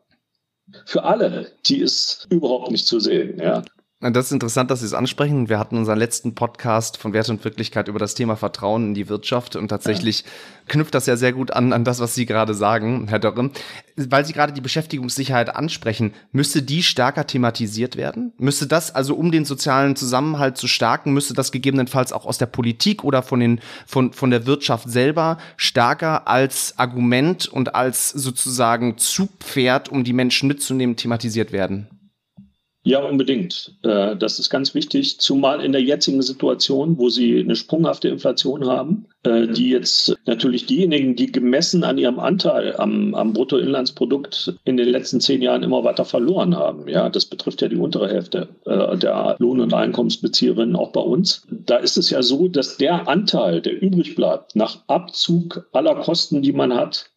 für 0.85 1.05
alle, 1.05 1.51
die 1.67 1.79
ist 1.79 2.27
überhaupt 2.31 2.71
nicht 2.71 2.87
zu 2.87 3.01
sehen, 3.01 3.39
ja. 3.41 3.63
Das 4.01 4.27
ist 4.27 4.33
interessant, 4.33 4.71
dass 4.71 4.79
Sie 4.79 4.87
es 4.87 4.95
ansprechen. 4.95 5.49
Wir 5.49 5.59
hatten 5.59 5.77
unseren 5.77 5.99
letzten 5.99 6.37
Podcast 6.37 6.99
von 6.99 7.13
Wert 7.13 7.29
und 7.31 7.43
Wirklichkeit 7.43 7.89
über 7.89 7.99
das 7.99 8.15
Thema 8.15 8.37
Vertrauen 8.37 8.89
in 8.89 8.95
die 8.95 9.09
Wirtschaft 9.09 9.57
und 9.57 9.67
tatsächlich 9.67 10.21
ja. 10.21 10.27
knüpft 10.69 10.95
das 10.95 11.07
ja 11.07 11.17
sehr 11.17 11.33
gut 11.33 11.51
an, 11.51 11.73
an 11.73 11.83
das, 11.83 11.99
was 11.99 12.15
Sie 12.15 12.25
gerade 12.25 12.55
sagen, 12.55 13.09
Herr 13.09 13.19
Dörre. 13.19 13.51
Weil 13.97 14.25
Sie 14.25 14.33
gerade 14.33 14.53
die 14.53 14.61
Beschäftigungssicherheit 14.61 15.57
ansprechen, 15.57 16.15
müsste 16.31 16.63
die 16.63 16.85
stärker 16.85 17.27
thematisiert 17.27 17.97
werden? 17.97 18.33
Müsste 18.39 18.69
das, 18.69 18.95
also 18.95 19.17
um 19.17 19.33
den 19.33 19.45
sozialen 19.45 19.97
Zusammenhalt 19.97 20.59
zu 20.59 20.69
stärken, 20.69 21.13
müsste 21.13 21.35
das 21.35 21.51
gegebenenfalls 21.51 22.13
auch 22.13 22.25
aus 22.25 22.39
der 22.39 22.47
Politik 22.47 23.03
oder 23.03 23.25
von, 23.25 23.41
den, 23.41 23.61
von, 23.85 24.13
von 24.13 24.31
der 24.31 24.47
Wirtschaft 24.47 24.89
selber 24.89 25.39
stärker 25.57 26.29
als 26.29 26.79
Argument 26.79 27.49
und 27.49 27.75
als 27.75 28.11
sozusagen 28.11 28.97
Zugpferd, 28.97 29.89
um 29.89 30.05
die 30.05 30.13
Menschen 30.13 30.47
mitzunehmen, 30.47 30.95
thematisiert 30.95 31.51
werden? 31.51 31.89
Ja, 32.89 33.01
unbedingt. 33.01 33.75
Äh, 33.83 34.17
das 34.17 34.39
ist 34.39 34.49
ganz 34.49 34.75
wichtig, 34.75 35.21
zumal 35.21 35.63
in 35.63 35.73
der 35.73 35.83
jetzigen 35.83 36.23
Situation, 36.23 36.97
wo 36.97 37.11
Sie 37.11 37.39
eine 37.39 37.55
sprunghafte 37.55 38.09
Inflation 38.09 38.67
haben, 38.67 39.05
äh, 39.25 39.47
die 39.47 39.69
jetzt 39.69 40.17
natürlich 40.25 40.65
diejenigen, 40.65 41.15
die 41.15 41.31
gemessen 41.31 41.85
an 41.85 41.99
ihrem 41.99 42.19
Anteil 42.19 42.77
am, 42.77 43.15
am 43.15 43.35
Bruttoinlandsprodukt 43.35 44.55
in 44.65 44.79
den 44.79 44.89
letzten 44.89 45.21
zehn 45.21 45.43
Jahren 45.43 45.65
immer 45.65 45.85
weiter 45.85 46.07
verloren 46.07 46.57
haben. 46.57 46.89
Ja, 46.89 47.11
das 47.11 47.27
betrifft 47.27 47.61
ja 47.61 47.69
die 47.69 47.77
untere 47.77 48.09
Hälfte 48.09 48.49
äh, 48.65 48.97
der 48.97 49.37
Lohn- 49.39 49.61
und 49.61 49.75
Einkommensbezieherinnen 49.75 50.75
auch 50.75 50.93
bei 50.93 51.03
uns. 51.03 51.47
Da 51.51 51.77
ist 51.77 51.99
es 51.99 52.09
ja 52.09 52.23
so, 52.23 52.49
dass 52.49 52.79
der 52.79 53.07
Anteil, 53.07 53.61
der 53.61 53.83
übrig 53.83 54.15
bleibt, 54.15 54.57
nach 54.57 54.79
Abzug 54.87 55.69
aller 55.75 55.97
Kosten, 55.97 56.41
die 56.41 56.55
man 56.55 56.73
hat, 56.75 57.11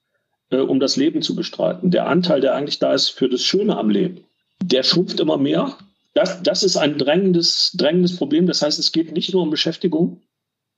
um 0.50 0.82
das 0.82 0.98
Leben 0.98 1.22
zu 1.22 1.34
bestreiten, 1.34 1.92
der 1.92 2.08
Anteil, 2.08 2.42
der 2.42 2.56
eigentlich 2.56 2.80
da 2.80 2.92
ist 2.92 3.08
für 3.08 3.30
das 3.30 3.42
Schöne 3.42 3.78
am 3.78 3.90
Leben, 3.90 4.26
der 4.62 4.84
schrumpft 4.84 5.20
immer 5.20 5.38
mehr. 5.38 5.78
Das, 6.14 6.44
das 6.44 6.64
ist 6.64 6.78
ein 6.78 6.98
drängendes, 6.98 7.72
drängendes 7.76 8.18
Problem. 8.18 8.46
Das 8.48 8.62
heißt, 8.62 8.80
es 8.80 8.92
geht 8.92 9.14
nicht 9.14 9.34
nur 9.34 9.44
um 9.44 9.50
Beschäftigung, 9.50 10.22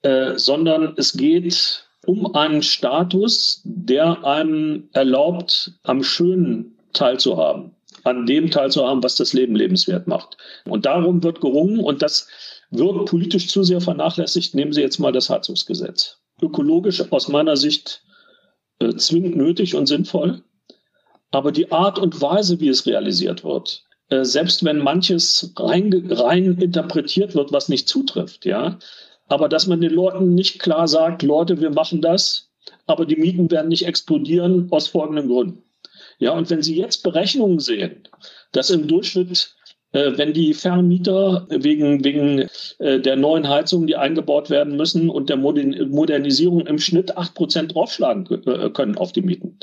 äh, 0.03 0.37
sondern 0.37 0.93
es 0.97 1.13
geht 1.13 1.85
um 2.05 2.35
einen 2.35 2.61
Status, 2.61 3.61
der 3.63 4.23
einem 4.25 4.89
erlaubt, 4.93 5.71
am 5.83 6.03
Schönen 6.03 6.77
teilzuhaben, 6.93 7.71
an 8.03 8.25
dem 8.25 8.51
teilzuhaben, 8.51 9.03
was 9.03 9.15
das 9.15 9.33
Leben 9.33 9.55
lebenswert 9.55 10.07
macht. 10.07 10.37
Und 10.65 10.85
darum 10.85 11.23
wird 11.23 11.41
gerungen 11.41 11.79
und 11.79 12.01
das 12.01 12.27
wird 12.69 13.05
politisch 13.05 13.47
zu 13.47 13.63
sehr 13.63 13.81
vernachlässigt. 13.81 14.53
Nehmen 14.53 14.73
Sie 14.73 14.81
jetzt 14.81 14.99
mal 14.99 15.11
das 15.11 15.29
Heizungsgesetz. 15.29 16.19
Ökologisch 16.41 17.01
aus 17.11 17.27
meiner 17.27 17.55
Sicht 17.55 18.03
äh, 18.79 18.93
zwingend 18.95 19.35
nötig 19.35 19.75
und 19.75 19.87
sinnvoll. 19.87 20.43
Aber 21.33 21.51
die 21.51 21.71
Art 21.71 21.97
und 21.97 22.21
Weise, 22.21 22.59
wie 22.59 22.67
es 22.67 22.85
realisiert 22.85 23.43
wird, 23.43 23.83
äh, 24.09 24.23
selbst 24.23 24.63
wenn 24.63 24.77
manches 24.77 25.51
rein, 25.57 25.91
rein 26.11 26.59
interpretiert 26.59 27.33
wird, 27.33 27.51
was 27.51 27.69
nicht 27.69 27.89
zutrifft, 27.89 28.45
ja, 28.45 28.77
aber 29.29 29.49
dass 29.49 29.65
man 29.65 29.81
den 29.81 29.93
Leuten 29.93 30.35
nicht 30.35 30.59
klar 30.59 30.87
sagt, 30.87 31.23
Leute, 31.23 31.59
wir 31.59 31.71
machen 31.71 32.01
das, 32.01 32.51
aber 32.85 33.07
die 33.07 33.15
Mieten 33.15 33.49
werden 33.49 33.69
nicht 33.69 33.87
explodieren 33.87 34.67
aus 34.69 34.87
folgenden 34.87 35.27
Gründen. 35.27 35.63
Ja, 36.19 36.33
und 36.33 36.51
wenn 36.51 36.61
Sie 36.61 36.77
jetzt 36.77 37.01
Berechnungen 37.01 37.59
sehen, 37.59 38.07
dass 38.51 38.69
im 38.69 38.87
Durchschnitt 38.87 39.55
äh, 39.93 40.11
wenn 40.15 40.33
die 40.33 40.53
Vermieter 40.53 41.47
wegen, 41.49 42.03
wegen 42.03 42.47
äh, 42.77 42.99
der 42.99 43.15
neuen 43.15 43.49
Heizungen, 43.49 43.87
die 43.87 43.95
eingebaut 43.95 44.51
werden 44.51 44.75
müssen 44.75 45.09
und 45.09 45.29
der 45.29 45.37
Modernisierung 45.37 46.67
im 46.67 46.77
Schnitt 46.77 47.17
acht 47.17 47.33
Prozent 47.33 47.73
draufschlagen 47.73 48.25
können 48.73 48.97
auf 48.97 49.13
die 49.13 49.21
Mieten, 49.23 49.57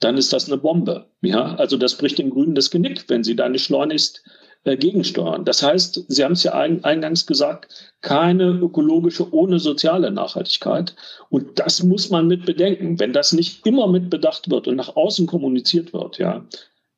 dann 0.00 0.16
ist 0.16 0.32
das 0.32 0.48
eine 0.48 0.58
Bombe. 0.58 1.06
Ja, 1.22 1.54
also 1.56 1.76
das 1.76 1.96
bricht 1.96 2.18
den 2.18 2.30
Grünen 2.30 2.54
das 2.54 2.70
Genick, 2.70 3.04
wenn 3.08 3.22
sie 3.22 3.36
da 3.36 3.48
nicht 3.48 3.64
schleunigst 3.64 4.22
äh, 4.64 4.76
gegensteuern. 4.76 5.44
Das 5.44 5.62
heißt, 5.62 6.04
Sie 6.08 6.24
haben 6.24 6.32
es 6.32 6.42
ja 6.42 6.52
ein, 6.52 6.84
eingangs 6.84 7.26
gesagt, 7.26 7.94
keine 8.00 8.50
ökologische 8.50 9.32
ohne 9.32 9.58
soziale 9.58 10.10
Nachhaltigkeit. 10.10 10.94
Und 11.28 11.58
das 11.58 11.82
muss 11.82 12.10
man 12.10 12.26
mit 12.26 12.46
bedenken. 12.46 12.98
Wenn 12.98 13.12
das 13.12 13.32
nicht 13.32 13.66
immer 13.66 13.86
mit 13.88 14.10
bedacht 14.10 14.50
wird 14.50 14.68
und 14.68 14.76
nach 14.76 14.96
außen 14.96 15.26
kommuniziert 15.26 15.92
wird, 15.92 16.18
ja, 16.18 16.44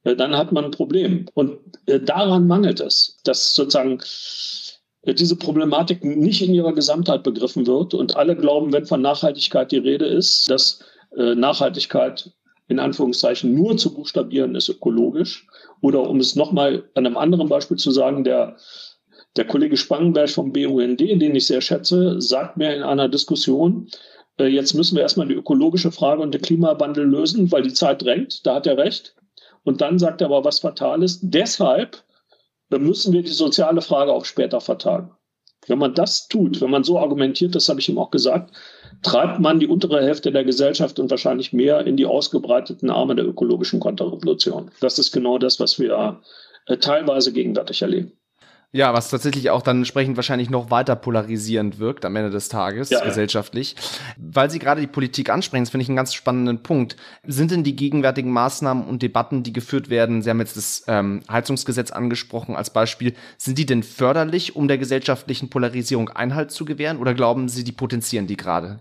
äh, 0.04 0.16
dann 0.16 0.36
hat 0.36 0.52
man 0.52 0.64
ein 0.64 0.70
Problem. 0.70 1.26
Und 1.34 1.58
äh, 1.86 2.00
daran 2.00 2.46
mangelt 2.46 2.80
es, 2.80 3.20
dass 3.24 3.54
sozusagen 3.54 4.00
äh, 5.02 5.14
diese 5.14 5.36
Problematik 5.36 6.04
nicht 6.04 6.42
in 6.42 6.54
ihrer 6.54 6.72
Gesamtheit 6.72 7.22
begriffen 7.22 7.66
wird 7.66 7.94
und 7.94 8.16
alle 8.16 8.36
glauben, 8.36 8.72
wenn 8.72 8.86
von 8.86 9.02
Nachhaltigkeit 9.02 9.72
die 9.72 9.78
Rede 9.78 10.06
ist, 10.06 10.50
dass 10.50 10.80
äh, 11.16 11.34
Nachhaltigkeit 11.34 12.32
in 12.72 12.80
Anführungszeichen 12.80 13.54
nur 13.54 13.76
zu 13.76 13.94
buchstabieren 13.94 14.54
ist 14.54 14.68
ökologisch. 14.68 15.46
Oder 15.80 16.08
um 16.08 16.18
es 16.18 16.34
nochmal 16.34 16.88
an 16.94 17.06
einem 17.06 17.16
anderen 17.16 17.48
Beispiel 17.48 17.76
zu 17.76 17.90
sagen, 17.90 18.24
der, 18.24 18.56
der 19.36 19.46
Kollege 19.46 19.76
Spangenberg 19.76 20.30
vom 20.30 20.52
BUND, 20.52 21.00
den 21.00 21.36
ich 21.36 21.46
sehr 21.46 21.60
schätze, 21.60 22.20
sagt 22.20 22.56
mir 22.56 22.74
in 22.74 22.82
einer 22.82 23.08
Diskussion, 23.08 23.88
äh, 24.38 24.46
jetzt 24.46 24.74
müssen 24.74 24.96
wir 24.96 25.02
erstmal 25.02 25.28
die 25.28 25.34
ökologische 25.34 25.92
Frage 25.92 26.22
und 26.22 26.32
den 26.32 26.42
Klimawandel 26.42 27.06
lösen, 27.06 27.52
weil 27.52 27.62
die 27.62 27.74
Zeit 27.74 28.02
drängt. 28.02 28.46
Da 28.46 28.56
hat 28.56 28.66
er 28.66 28.78
recht. 28.78 29.14
Und 29.64 29.80
dann 29.80 29.98
sagt 29.98 30.20
er 30.20 30.26
aber 30.26 30.44
was 30.44 30.60
Fatales. 30.60 31.20
Deshalb 31.22 32.02
müssen 32.70 33.12
wir 33.12 33.22
die 33.22 33.28
soziale 33.28 33.82
Frage 33.82 34.12
auch 34.12 34.24
später 34.24 34.60
vertagen. 34.60 35.10
Wenn 35.66 35.78
man 35.78 35.94
das 35.94 36.26
tut, 36.26 36.60
wenn 36.60 36.70
man 36.70 36.84
so 36.84 36.98
argumentiert, 36.98 37.54
das 37.54 37.68
habe 37.68 37.80
ich 37.80 37.88
ihm 37.88 37.98
auch 37.98 38.10
gesagt, 38.10 38.52
treibt 39.02 39.40
man 39.40 39.58
die 39.58 39.66
untere 39.66 40.02
Hälfte 40.02 40.32
der 40.32 40.44
Gesellschaft 40.44 40.98
und 40.98 41.10
wahrscheinlich 41.10 41.52
mehr 41.52 41.86
in 41.86 41.96
die 41.96 42.06
ausgebreiteten 42.06 42.90
Arme 42.90 43.14
der 43.14 43.26
ökologischen 43.26 43.80
Konterrevolution. 43.80 44.70
Das 44.80 44.98
ist 44.98 45.12
genau 45.12 45.38
das, 45.38 45.58
was 45.60 45.78
wir 45.78 46.20
äh, 46.66 46.76
teilweise 46.76 47.32
gegenwärtig 47.32 47.82
erleben. 47.82 48.12
Ja, 48.74 48.94
was 48.94 49.10
tatsächlich 49.10 49.50
auch 49.50 49.60
dann 49.60 49.78
entsprechend 49.78 50.16
wahrscheinlich 50.16 50.48
noch 50.48 50.70
weiter 50.70 50.96
polarisierend 50.96 51.78
wirkt 51.78 52.06
am 52.06 52.16
Ende 52.16 52.30
des 52.30 52.48
Tages, 52.48 52.88
ja, 52.88 53.04
gesellschaftlich. 53.04 53.76
Weil 54.16 54.50
Sie 54.50 54.58
gerade 54.58 54.80
die 54.80 54.86
Politik 54.86 55.28
ansprechen, 55.28 55.64
das 55.64 55.70
finde 55.70 55.82
ich 55.82 55.90
einen 55.90 55.96
ganz 55.96 56.14
spannenden 56.14 56.62
Punkt. 56.62 56.96
Sind 57.22 57.50
denn 57.50 57.64
die 57.64 57.76
gegenwärtigen 57.76 58.30
Maßnahmen 58.30 58.86
und 58.86 59.02
Debatten, 59.02 59.42
die 59.42 59.52
geführt 59.52 59.90
werden, 59.90 60.22
Sie 60.22 60.30
haben 60.30 60.40
jetzt 60.40 60.56
das 60.56 60.84
ähm, 60.86 61.22
Heizungsgesetz 61.30 61.90
angesprochen 61.90 62.56
als 62.56 62.70
Beispiel, 62.70 63.12
sind 63.36 63.58
die 63.58 63.66
denn 63.66 63.82
förderlich, 63.82 64.56
um 64.56 64.68
der 64.68 64.78
gesellschaftlichen 64.78 65.50
Polarisierung 65.50 66.08
Einhalt 66.08 66.50
zu 66.50 66.64
gewähren 66.64 66.96
oder 66.96 67.12
glauben 67.12 67.50
Sie, 67.50 67.64
die 67.64 67.72
potenzieren 67.72 68.26
die 68.26 68.38
gerade? 68.38 68.80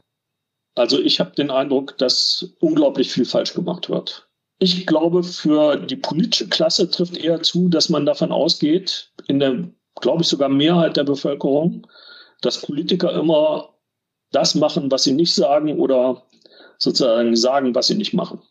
Also 0.75 0.99
ich 0.99 1.19
habe 1.19 1.31
den 1.31 1.51
Eindruck, 1.51 1.97
dass 1.97 2.55
unglaublich 2.61 3.11
viel 3.11 3.25
falsch 3.25 3.53
gemacht 3.53 3.89
wird. 3.89 4.29
Ich 4.59 4.85
glaube, 4.85 5.23
für 5.23 5.75
die 5.75 5.97
politische 5.97 6.47
Klasse 6.47 6.89
trifft 6.89 7.17
eher 7.17 7.41
zu, 7.41 7.67
dass 7.67 7.89
man 7.89 8.05
davon 8.05 8.31
ausgeht, 8.31 9.11
in 9.27 9.39
der 9.39 9.71
glaube 9.99 10.21
ich, 10.21 10.27
sogar 10.27 10.49
Mehrheit 10.49 10.97
der 10.97 11.03
Bevölkerung, 11.03 11.87
dass 12.41 12.61
Politiker 12.61 13.13
immer 13.13 13.73
das 14.31 14.55
machen, 14.55 14.89
was 14.91 15.03
sie 15.03 15.13
nicht 15.13 15.33
sagen 15.33 15.79
oder 15.79 16.23
sozusagen 16.77 17.35
sagen, 17.35 17.75
was 17.75 17.87
sie 17.87 17.95
nicht 17.95 18.13
machen. 18.13 18.41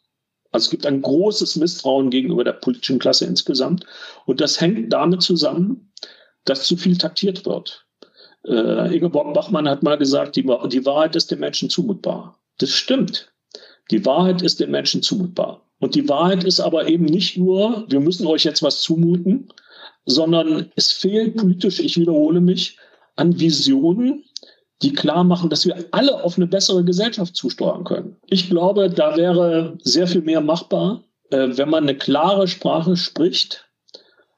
Also 0.53 0.64
es 0.66 0.70
gibt 0.70 0.87
ein 0.87 1.03
großes 1.03 1.57
Misstrauen 1.57 2.11
gegenüber 2.11 2.44
der 2.44 2.53
politischen 2.53 2.98
Klasse 2.98 3.24
insgesamt. 3.24 3.85
Und 4.26 4.40
das 4.40 4.61
hängt 4.61 4.92
damit 4.92 5.22
zusammen, 5.22 5.92
dass 6.44 6.64
zu 6.64 6.76
viel 6.76 6.98
taktiert 6.98 7.46
wird. 7.46 7.87
Äh, 8.44 8.96
Ingeborg 8.96 9.35
Bachmann 9.35 9.68
hat 9.68 9.83
mal 9.83 9.98
gesagt, 9.98 10.37
die, 10.37 10.42
die 10.42 10.87
Wahrheit 10.87 11.14
ist 11.14 11.31
den 11.31 11.40
Menschen 11.40 11.70
zumutbar. 11.70 12.38
Das 12.59 12.70
stimmt. 12.70 13.33
Die 13.90 14.05
Wahrheit 14.05 14.42
ist 14.42 14.61
den 14.61 14.70
Menschen 14.70 15.03
zumutbar. 15.03 15.62
Und 15.79 15.94
die 15.94 16.09
Wahrheit 16.09 16.44
ist 16.44 16.61
aber 16.61 16.88
eben 16.88 17.05
nicht 17.05 17.37
nur, 17.37 17.87
wir 17.88 18.00
müssen 18.00 18.26
euch 18.26 18.44
jetzt 18.44 18.62
was 18.62 18.83
zumuten, 18.83 19.48
sondern 20.07 20.71
es 20.77 20.93
fehlt 20.93 21.37
politisch, 21.37 21.81
ich 21.81 21.97
wiederhole 21.97 22.41
mich, 22.41 22.79
an 23.17 23.39
Visionen, 23.39 24.25
die 24.83 24.93
klar 24.93 25.25
machen, 25.25 25.51
dass 25.51 25.67
wir 25.67 25.85
alle 25.91 26.25
auf 26.25 26.37
eine 26.37 26.47
bessere 26.47 26.85
Gesellschaft 26.85 27.37
zusteuern 27.37 27.85
können. 27.85 28.17
Ich 28.27 28.49
glaube, 28.49 28.89
da 28.89 29.17
wäre 29.17 29.77
sehr 29.83 30.07
viel 30.07 30.23
mehr 30.23 30.41
machbar, 30.41 31.05
äh, 31.31 31.49
wenn 31.53 31.69
man 31.69 31.85
eine 31.85 31.97
klare 31.97 32.49
Sprache 32.49 32.97
spricht 32.97 33.69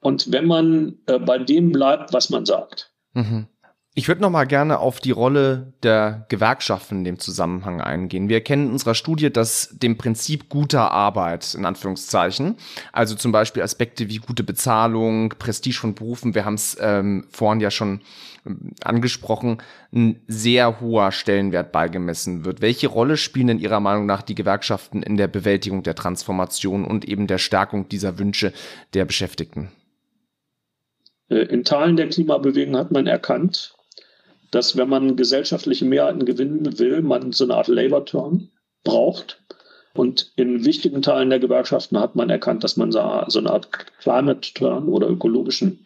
und 0.01 0.31
wenn 0.31 0.45
man 0.45 0.99
äh, 1.05 1.19
bei 1.19 1.39
dem 1.39 1.71
bleibt, 1.71 2.11
was 2.11 2.29
man 2.29 2.45
sagt. 2.45 2.91
Mhm. 3.13 3.47
Ich 3.95 4.07
würde 4.07 4.21
noch 4.21 4.31
mal 4.31 4.45
gerne 4.45 4.79
auf 4.79 4.99
die 4.99 5.11
Rolle 5.11 5.73
der 5.83 6.25
Gewerkschaften 6.27 6.99
in 6.99 7.03
dem 7.03 7.19
Zusammenhang 7.19 7.79
eingehen. 7.79 8.27
Wir 8.27 8.37
erkennen 8.37 8.65
in 8.65 8.71
unserer 8.71 8.95
Studie, 8.95 9.31
dass 9.31 9.69
dem 9.71 9.99
Prinzip 9.99 10.49
guter 10.49 10.89
Arbeit, 10.89 11.53
in 11.53 11.63
Anführungszeichen, 11.63 12.55
also 12.91 13.13
zum 13.13 13.31
Beispiel 13.31 13.61
Aspekte 13.61 14.09
wie 14.09 14.17
gute 14.17 14.43
Bezahlung, 14.43 15.29
Prestige 15.37 15.77
von 15.77 15.93
Berufen, 15.93 16.33
wir 16.33 16.43
haben 16.43 16.55
es 16.55 16.75
ähm, 16.81 17.27
vorhin 17.29 17.61
ja 17.61 17.69
schon 17.69 18.01
ähm, 18.47 18.71
angesprochen, 18.83 19.61
ein 19.93 20.21
sehr 20.27 20.81
hoher 20.81 21.11
Stellenwert 21.11 21.71
beigemessen 21.71 22.45
wird. 22.45 22.61
Welche 22.61 22.87
Rolle 22.87 23.15
spielen 23.15 23.45
denn 23.45 23.59
Ihrer 23.59 23.79
Meinung 23.79 24.07
nach 24.07 24.23
die 24.23 24.33
Gewerkschaften 24.33 25.03
in 25.03 25.17
der 25.17 25.27
Bewältigung 25.27 25.83
der 25.83 25.93
Transformation 25.93 26.83
und 26.83 27.05
eben 27.05 27.27
der 27.27 27.37
Stärkung 27.37 27.89
dieser 27.89 28.17
Wünsche 28.17 28.53
der 28.95 29.05
Beschäftigten? 29.05 29.71
Äh, 31.29 31.43
in 31.43 31.63
Teilen 31.63 31.95
der 31.95 32.09
Klimabewegung 32.09 32.75
hat 32.75 32.89
man 32.89 33.05
erkannt, 33.05 33.75
dass 34.53 34.77
wenn 34.77 34.89
man 34.89 35.15
gesellschaftliche 35.15 35.85
Mehrheiten 35.85 36.25
gewinnen 36.25 36.77
will, 36.77 37.01
man 37.01 37.31
so 37.31 37.43
eine 37.43 37.55
Art 37.55 37.67
Labor-Turn 37.67 38.49
braucht. 38.83 39.41
Und 39.95 40.31
in 40.35 40.65
wichtigen 40.65 41.01
Teilen 41.01 41.29
der 41.29 41.39
Gewerkschaften 41.39 41.99
hat 41.99 42.15
man 42.15 42.29
erkannt, 42.29 42.63
dass 42.63 42.77
man 42.77 42.91
so 42.91 42.99
eine 42.99 43.49
Art 43.49 43.69
Climate-Turn 43.99 44.87
oder 44.87 45.09
ökologischen 45.09 45.83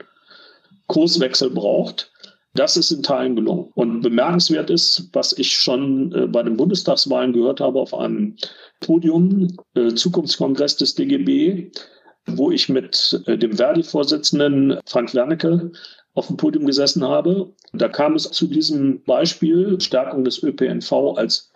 Kurswechsel 0.88 1.50
braucht. 1.50 2.12
Das 2.56 2.76
ist 2.76 2.92
in 2.92 3.04
Teilen 3.04 3.36
gelungen. 3.36 3.72
Und 3.76 4.02
bemerkenswert 4.02 4.70
ist, 4.70 5.10
was 5.14 5.38
ich 5.38 5.56
schon 5.56 6.12
äh, 6.14 6.28
bei 6.28 6.44
den 6.44 6.58
Bundestagswahlen 6.58 7.34
gehört 7.34 7.62
habe 7.62 7.80
auf 7.80 7.94
einem 7.94 8.36
Podium, 8.80 9.56
äh, 9.76 9.94
Zukunftskongress 9.94 10.78
des 10.78 10.96
DGB, 10.96 11.72
wo 12.26 12.52
ich 12.52 12.68
mit 12.68 13.22
äh, 13.28 13.38
dem 13.38 13.54
Verdi-Vorsitzenden 13.54 14.80
Frank 14.86 15.14
Wernicke 15.14 15.72
auf 16.18 16.28
dem 16.28 16.38
Podium 16.38 16.66
gesessen 16.66 17.04
habe. 17.04 17.54
Da 17.74 17.88
kam 17.90 18.16
es 18.16 18.24
zu 18.32 18.48
diesem 18.48 19.04
Beispiel 19.04 19.80
Stärkung 19.80 20.24
des 20.24 20.42
ÖPNV 20.42 20.92
als 21.16 21.52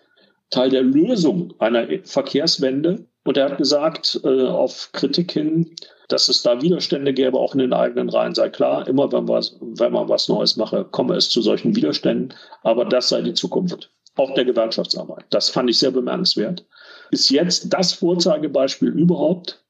Teil 0.51 0.69
der 0.69 0.83
Lösung 0.83 1.55
einer 1.57 1.87
Verkehrswende. 2.03 3.05
Und 3.23 3.37
er 3.37 3.49
hat 3.49 3.57
gesagt, 3.57 4.21
äh, 4.23 4.47
auf 4.47 4.89
Kritik 4.93 5.31
hin, 5.31 5.75
dass 6.09 6.29
es 6.29 6.43
da 6.43 6.61
Widerstände 6.61 7.11
gäbe, 7.11 7.39
auch 7.39 7.53
in 7.53 7.59
den 7.59 7.73
eigenen 7.73 8.09
Reihen, 8.09 8.35
sei 8.35 8.49
klar, 8.49 8.87
immer 8.87 9.11
wenn, 9.11 9.27
was, 9.27 9.57
wenn 9.61 9.93
man 9.93 10.09
was 10.09 10.27
Neues 10.27 10.57
mache, 10.57 10.85
komme 10.85 11.15
es 11.15 11.29
zu 11.29 11.41
solchen 11.41 11.75
Widerständen. 11.75 12.33
Aber 12.61 12.85
das 12.85 13.09
sei 13.09 13.21
die 13.21 13.33
Zukunft, 13.33 13.89
auch 14.15 14.33
der 14.35 14.45
Gewerkschaftsarbeit. 14.45 15.25
Das 15.31 15.49
fand 15.49 15.71
ich 15.71 15.79
sehr 15.79 15.91
bemerkenswert. 15.91 16.65
Ist 17.09 17.31
jetzt 17.31 17.73
das 17.73 17.93
Vorzeigebeispiel 17.93 18.89
überhaupt, 18.89 19.63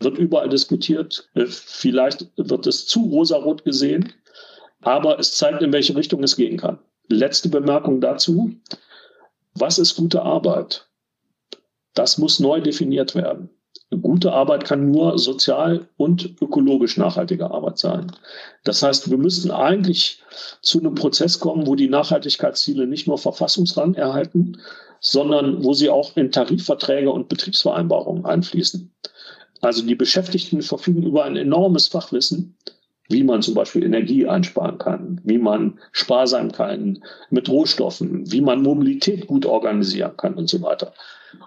wird 0.00 0.18
überall 0.18 0.48
diskutiert. 0.48 1.28
Äh, 1.34 1.46
vielleicht 1.46 2.26
wird 2.36 2.66
es 2.66 2.86
zu 2.86 3.00
rosarot 3.04 3.64
gesehen, 3.64 4.12
aber 4.88 5.18
es 5.18 5.36
zeigt, 5.36 5.62
in 5.62 5.70
welche 5.70 5.94
Richtung 5.94 6.22
es 6.22 6.34
gehen 6.34 6.56
kann. 6.56 6.78
Letzte 7.08 7.50
Bemerkung 7.50 8.00
dazu. 8.00 8.52
Was 9.54 9.78
ist 9.78 9.96
gute 9.96 10.22
Arbeit? 10.22 10.86
Das 11.92 12.16
muss 12.16 12.40
neu 12.40 12.62
definiert 12.62 13.14
werden. 13.14 13.50
Gute 14.00 14.32
Arbeit 14.32 14.64
kann 14.64 14.90
nur 14.90 15.18
sozial 15.18 15.88
und 15.98 16.40
ökologisch 16.40 16.96
nachhaltige 16.96 17.50
Arbeit 17.50 17.76
sein. 17.76 18.12
Das 18.64 18.82
heißt, 18.82 19.10
wir 19.10 19.18
müssten 19.18 19.50
eigentlich 19.50 20.22
zu 20.62 20.80
einem 20.80 20.94
Prozess 20.94 21.38
kommen, 21.38 21.66
wo 21.66 21.74
die 21.74 21.90
Nachhaltigkeitsziele 21.90 22.86
nicht 22.86 23.06
nur 23.06 23.18
Verfassungsrang 23.18 23.92
erhalten, 23.94 24.56
sondern 25.00 25.64
wo 25.64 25.74
sie 25.74 25.90
auch 25.90 26.16
in 26.16 26.32
Tarifverträge 26.32 27.10
und 27.10 27.28
Betriebsvereinbarungen 27.28 28.24
einfließen. 28.24 28.90
Also 29.60 29.84
die 29.84 29.96
Beschäftigten 29.96 30.62
verfügen 30.62 31.02
über 31.02 31.24
ein 31.24 31.36
enormes 31.36 31.88
Fachwissen, 31.88 32.56
wie 33.08 33.24
man 33.24 33.42
zum 33.42 33.54
Beispiel 33.54 33.84
Energie 33.84 34.26
einsparen 34.26 34.78
kann, 34.78 35.20
wie 35.24 35.38
man 35.38 35.78
sparsam 35.92 36.52
kann 36.52 37.02
mit 37.30 37.48
Rohstoffen, 37.48 38.30
wie 38.30 38.42
man 38.42 38.62
Mobilität 38.62 39.26
gut 39.26 39.46
organisieren 39.46 40.16
kann 40.16 40.34
und 40.34 40.48
so 40.48 40.60
weiter. 40.62 40.92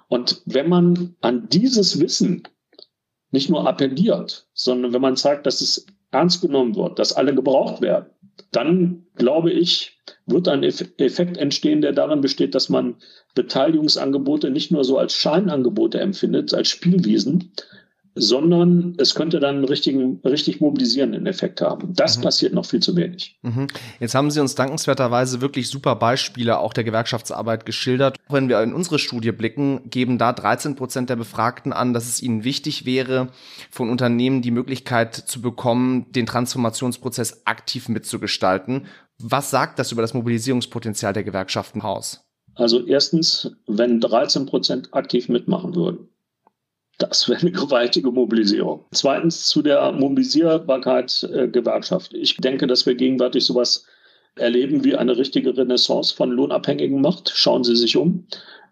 Und 0.07 0.41
wenn 0.45 0.69
man 0.69 1.15
an 1.21 1.47
dieses 1.49 1.99
Wissen 1.99 2.43
nicht 3.31 3.49
nur 3.49 3.67
appelliert, 3.67 4.47
sondern 4.53 4.93
wenn 4.93 5.01
man 5.01 5.15
zeigt, 5.15 5.45
dass 5.45 5.61
es 5.61 5.85
ernst 6.11 6.41
genommen 6.41 6.75
wird, 6.75 6.99
dass 6.99 7.13
alle 7.13 7.33
gebraucht 7.33 7.81
werden, 7.81 8.07
dann 8.51 9.05
glaube 9.15 9.51
ich, 9.51 9.99
wird 10.25 10.47
ein 10.47 10.63
Effekt 10.63 11.37
entstehen, 11.37 11.81
der 11.81 11.93
darin 11.93 12.21
besteht, 12.21 12.55
dass 12.55 12.69
man 12.69 12.95
Beteiligungsangebote 13.35 14.49
nicht 14.49 14.71
nur 14.71 14.83
so 14.83 14.97
als 14.97 15.13
Scheinangebote 15.13 15.99
empfindet, 15.99 16.53
als 16.53 16.69
Spielwiesen, 16.69 17.53
sondern 18.15 18.95
es 18.97 19.15
könnte 19.15 19.39
dann 19.39 19.57
einen 19.57 19.65
richtigen, 19.65 20.19
richtig 20.25 20.59
mobilisierenden 20.59 21.25
Effekt 21.27 21.61
haben. 21.61 21.93
Das 21.93 22.17
mhm. 22.17 22.23
passiert 22.23 22.53
noch 22.53 22.65
viel 22.65 22.81
zu 22.81 22.95
wenig. 22.95 23.39
Mhm. 23.41 23.67
Jetzt 23.99 24.15
haben 24.15 24.31
Sie 24.31 24.41
uns 24.41 24.55
dankenswerterweise 24.55 25.41
wirklich 25.41 25.69
super 25.69 25.95
Beispiele 25.95 26.59
auch 26.59 26.73
der 26.73 26.83
Gewerkschaftsarbeit 26.83 27.65
geschildert. 27.65 28.17
Wenn 28.29 28.49
wir 28.49 28.61
in 28.61 28.73
unsere 28.73 28.99
Studie 28.99 29.31
blicken, 29.31 29.89
geben 29.89 30.17
da 30.17 30.33
13 30.33 30.75
Prozent 30.75 31.09
der 31.09 31.15
Befragten 31.15 31.71
an, 31.71 31.93
dass 31.93 32.07
es 32.07 32.21
ihnen 32.21 32.43
wichtig 32.43 32.85
wäre, 32.85 33.29
von 33.69 33.89
Unternehmen 33.89 34.41
die 34.41 34.51
Möglichkeit 34.51 35.15
zu 35.15 35.41
bekommen, 35.41 36.11
den 36.11 36.25
Transformationsprozess 36.25 37.43
aktiv 37.45 37.87
mitzugestalten. 37.87 38.87
Was 39.19 39.51
sagt 39.51 39.79
das 39.79 39.91
über 39.91 40.01
das 40.01 40.13
Mobilisierungspotenzial 40.13 41.13
der 41.13 41.23
Gewerkschaften 41.23 41.81
aus? 41.81 42.25
Also 42.55 42.85
erstens, 42.85 43.55
wenn 43.67 44.01
13 44.01 44.45
Prozent 44.45 44.93
aktiv 44.93 45.29
mitmachen 45.29 45.75
würden, 45.75 46.09
das 47.01 47.27
wäre 47.27 47.41
eine 47.41 47.51
gewaltige 47.51 48.11
Mobilisierung. 48.11 48.85
Zweitens 48.91 49.47
zu 49.47 49.61
der 49.61 49.91
Mobilisierbarkeit 49.91 51.27
äh, 51.33 51.47
Gewerkschaft. 51.47 52.13
Ich 52.13 52.37
denke, 52.37 52.67
dass 52.67 52.85
wir 52.85 52.95
gegenwärtig 52.95 53.45
sowas 53.45 53.85
erleben 54.35 54.83
wie 54.83 54.95
eine 54.95 55.17
richtige 55.17 55.55
Renaissance 55.57 56.15
von 56.15 56.31
lohnabhängigen 56.31 57.01
Macht. 57.01 57.31
Schauen 57.33 57.63
Sie 57.63 57.75
sich 57.75 57.97
um. 57.97 58.25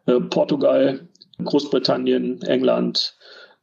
Äh, 0.05 0.19
Portugal, 0.19 1.07
Großbritannien, 1.43 2.41
England, 2.43 3.15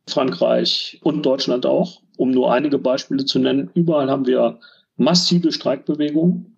Frankreich 0.09 1.01
und 1.03 1.25
Deutschland 1.25 1.67
auch, 1.67 2.01
um 2.17 2.31
nur 2.31 2.53
einige 2.53 2.79
Beispiele 2.79 3.25
zu 3.25 3.39
nennen. 3.39 3.71
Überall 3.75 4.11
haben 4.11 4.27
wir 4.27 4.61
massive 4.97 5.53
Streikbewegungen, 5.53 6.57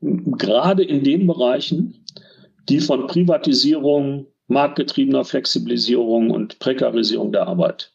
gerade 0.00 0.82
in 0.84 1.02
den 1.02 1.26
Bereichen, 1.26 2.04
die 2.68 2.80
von 2.80 3.06
Privatisierung, 3.06 4.26
marktgetriebener 4.50 5.24
Flexibilisierung 5.24 6.30
und 6.30 6.58
Prekarisierung 6.58 7.32
der 7.32 7.46
Arbeit 7.46 7.92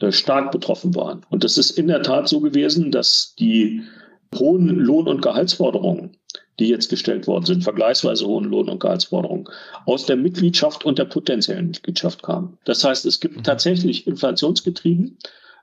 äh, 0.00 0.12
stark 0.12 0.52
betroffen 0.52 0.94
waren. 0.94 1.26
Und 1.28 1.44
es 1.44 1.58
ist 1.58 1.72
in 1.72 1.88
der 1.88 2.02
Tat 2.02 2.28
so 2.28 2.40
gewesen, 2.40 2.90
dass 2.90 3.34
die 3.38 3.82
hohen 4.36 4.68
Lohn- 4.68 5.08
und 5.08 5.22
Gehaltsforderungen, 5.22 6.16
die 6.58 6.68
jetzt 6.68 6.88
gestellt 6.88 7.26
worden 7.26 7.44
sind, 7.44 7.64
vergleichsweise 7.64 8.26
hohen 8.26 8.44
Lohn- 8.44 8.68
und 8.68 8.80
Gehaltsforderungen, 8.80 9.48
aus 9.86 10.06
der 10.06 10.16
Mitgliedschaft 10.16 10.84
und 10.84 10.98
der 10.98 11.06
potenziellen 11.06 11.68
Mitgliedschaft 11.68 12.22
kamen. 12.22 12.58
Das 12.64 12.84
heißt, 12.84 13.06
es 13.06 13.20
gibt 13.20 13.38
mhm. 13.38 13.42
tatsächlich 13.42 14.06
inflationsgetrieben, 14.06 15.18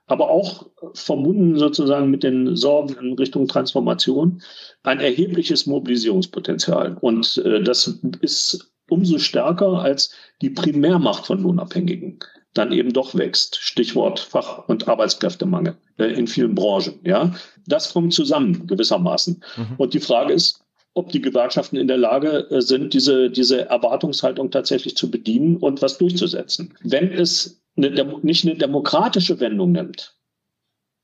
aber 0.07 0.29
auch 0.29 0.67
verbunden 0.93 1.57
sozusagen 1.57 2.11
mit 2.11 2.23
den 2.23 2.55
Sorgen 2.55 2.95
in 2.95 3.13
Richtung 3.13 3.47
Transformation 3.47 4.41
ein 4.83 4.99
erhebliches 4.99 5.65
Mobilisierungspotenzial. 5.65 6.97
Und 7.01 7.37
äh, 7.37 7.63
das 7.63 7.99
ist 8.21 8.74
umso 8.89 9.17
stärker, 9.17 9.79
als 9.79 10.13
die 10.41 10.49
Primärmacht 10.49 11.25
von 11.25 11.41
Lohnabhängigen 11.41 12.19
dann 12.53 12.71
eben 12.71 12.93
doch 12.93 13.15
wächst. 13.15 13.57
Stichwort 13.57 14.19
Fach- 14.19 14.67
und 14.67 14.87
Arbeitskräftemangel 14.87 15.75
äh, 15.97 16.05
in 16.05 16.25
vielen 16.25 16.55
Branchen. 16.55 16.99
Ja, 17.03 17.35
das 17.67 17.93
kommt 17.93 18.13
zusammen 18.13 18.65
gewissermaßen. 18.65 19.43
Mhm. 19.57 19.75
Und 19.77 19.93
die 19.93 19.99
Frage 19.99 20.33
ist, 20.33 20.63
ob 20.93 21.11
die 21.11 21.21
Gewerkschaften 21.21 21.75
in 21.75 21.87
der 21.87 21.97
Lage 21.97 22.49
äh, 22.49 22.61
sind, 22.61 22.93
diese, 22.93 23.29
diese 23.29 23.69
Erwartungshaltung 23.69 24.49
tatsächlich 24.51 24.95
zu 24.95 25.11
bedienen 25.11 25.57
und 25.57 25.81
was 25.81 25.97
durchzusetzen. 25.97 26.73
Wenn 26.81 27.11
es 27.11 27.61
eine, 27.75 27.91
nicht 28.21 28.45
eine 28.45 28.55
demokratische 28.55 29.39
Wendung 29.41 29.73
nimmt, 29.73 30.15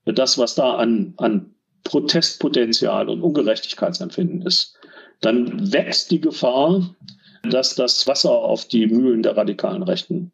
das, 0.06 0.38
was 0.38 0.56
da 0.56 0.76
an, 0.76 1.13
an 1.17 1.54
Protestpotenzial 1.84 3.10
und 3.10 3.22
Ungerechtigkeitsempfinden 3.22 4.41
ist, 4.44 4.78
dann 5.20 5.72
wächst 5.72 6.10
die 6.12 6.22
Gefahr, 6.22 6.96
dass 7.43 7.75
das 7.75 8.08
Wasser 8.08 8.32
auf 8.32 8.65
die 8.65 8.88
Mühlen 8.88 9.23
der 9.23 9.38
radikalen 9.38 9.84
Rechten 9.84 10.32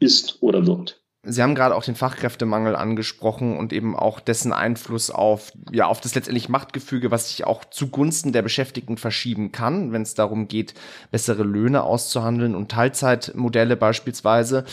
ist 0.00 0.42
oder 0.42 0.66
wird. 0.66 1.00
Sie 1.24 1.42
haben 1.42 1.56
gerade 1.56 1.74
auch 1.74 1.84
den 1.84 1.96
Fachkräftemangel 1.96 2.76
angesprochen 2.76 3.58
und 3.58 3.72
eben 3.72 3.96
auch 3.96 4.20
dessen 4.20 4.52
Einfluss 4.52 5.10
auf, 5.10 5.52
ja, 5.72 5.86
auf 5.86 6.00
das 6.00 6.14
letztendlich 6.14 6.48
Machtgefüge, 6.48 7.10
was 7.10 7.30
sich 7.30 7.44
auch 7.44 7.64
zugunsten 7.64 8.32
der 8.32 8.42
Beschäftigten 8.42 8.96
verschieben 8.96 9.50
kann, 9.50 9.92
wenn 9.92 10.02
es 10.02 10.14
darum 10.14 10.46
geht, 10.46 10.74
bessere 11.10 11.42
Löhne 11.42 11.82
auszuhandeln 11.82 12.54
und 12.54 12.70
Teilzeitmodelle 12.70 13.76
beispielsweise. 13.76 14.64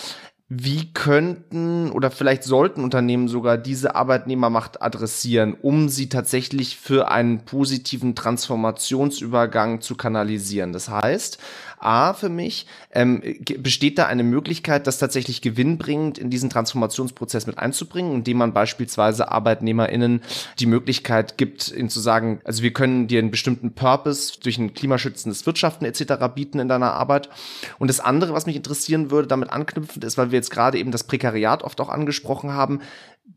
Wie 0.47 0.93
könnten 0.93 1.89
oder 1.89 2.12
vielleicht 2.12 2.43
sollten 2.43 2.84
Unternehmen 2.84 3.27
sogar 3.27 3.58
diese 3.58 3.95
Arbeitnehmermacht 3.95 4.79
adressieren, 4.79 5.55
um 5.60 5.89
sie 5.89 6.08
tatsächlich 6.08 6.77
für 6.77 7.10
einen 7.10 7.45
positiven 7.45 8.13
Transformationsübergang 8.13 9.81
zu 9.81 9.95
kanalisieren? 9.95 10.71
Das 10.71 10.88
heißt, 10.88 11.39
A 11.79 12.13
für 12.13 12.29
mich, 12.29 12.67
ähm, 12.91 13.21
besteht 13.60 13.97
da 13.97 14.05
eine 14.08 14.23
Möglichkeit, 14.23 14.88
das 14.88 14.97
tatsächlich 14.97 15.41
gewinnbringend 15.41 16.17
in 16.17 16.29
diesen 16.29 16.49
Transformationsprozess 16.49 17.47
mit 17.47 17.60
einzubringen, 17.60 18.13
indem 18.13 18.38
man 18.38 18.53
beispielsweise 18.53 19.31
ArbeitnehmerInnen 19.31 20.21
die 20.60 20.65
Möglichkeit 20.65 21.38
gibt, 21.38 21.71
ihnen 21.71 21.89
zu 21.89 21.99
sagen, 21.99 22.39
also 22.43 22.63
wir 22.63 22.73
können 22.73 23.08
dir 23.08 23.19
einen 23.19 23.31
bestimmten 23.31 23.73
Purpose 23.73 24.39
durch 24.41 24.58
ein 24.58 24.73
klimaschützendes 24.73 25.45
Wirtschaften 25.45 25.86
etc. 25.86 26.13
bieten 26.34 26.60
in 26.60 26.67
deiner 26.67 26.93
Arbeit. 26.93 27.29
Und 27.77 27.88
das 27.89 27.99
andere, 27.99 28.34
was 28.34 28.45
mich 28.45 28.55
interessieren 28.55 29.12
würde, 29.12 29.27
damit 29.27 29.51
anknüpfend 29.51 30.03
ist, 30.03 30.17
weil 30.17 30.31
wir 30.31 30.39
jetzt 30.45 30.51
gerade 30.51 30.77
eben 30.77 30.91
das 30.91 31.03
Prekariat 31.03 31.63
oft 31.63 31.81
auch 31.81 31.89
angesprochen 31.89 32.53
haben, 32.53 32.81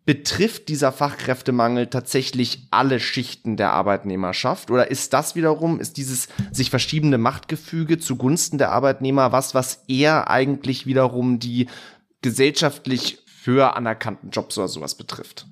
betrifft 0.05 0.69
dieser 0.69 0.93
Fachkräftemangel 0.93 1.87
tatsächlich 1.87 2.67
alle 2.71 3.01
Schichten 3.01 3.57
der 3.57 3.73
Arbeitnehmerschaft? 3.73 4.71
Oder 4.71 4.91
ist 4.91 5.13
das 5.13 5.35
wiederum, 5.35 5.81
ist 5.81 5.97
dieses 5.97 6.29
sich 6.53 6.71
verschiebende 6.71 7.19
Machtgefüge 7.19 7.99
zugunsten 7.99 8.59
der 8.59 8.73
Arbeitnehmer 8.73 9.33
was, 9.33 9.55
was 9.55 9.85
eher 9.89 10.29
eigentlich 10.31 10.87
wiederum 10.87 11.39
die 11.39 11.69
gesellschaftlich 12.21 13.19
höher 13.45 13.77
anerkannten 13.77 14.31
Jobs 14.31 14.59
oder 14.59 14.69
sowas 14.69 14.95
betrifft? 14.95 15.47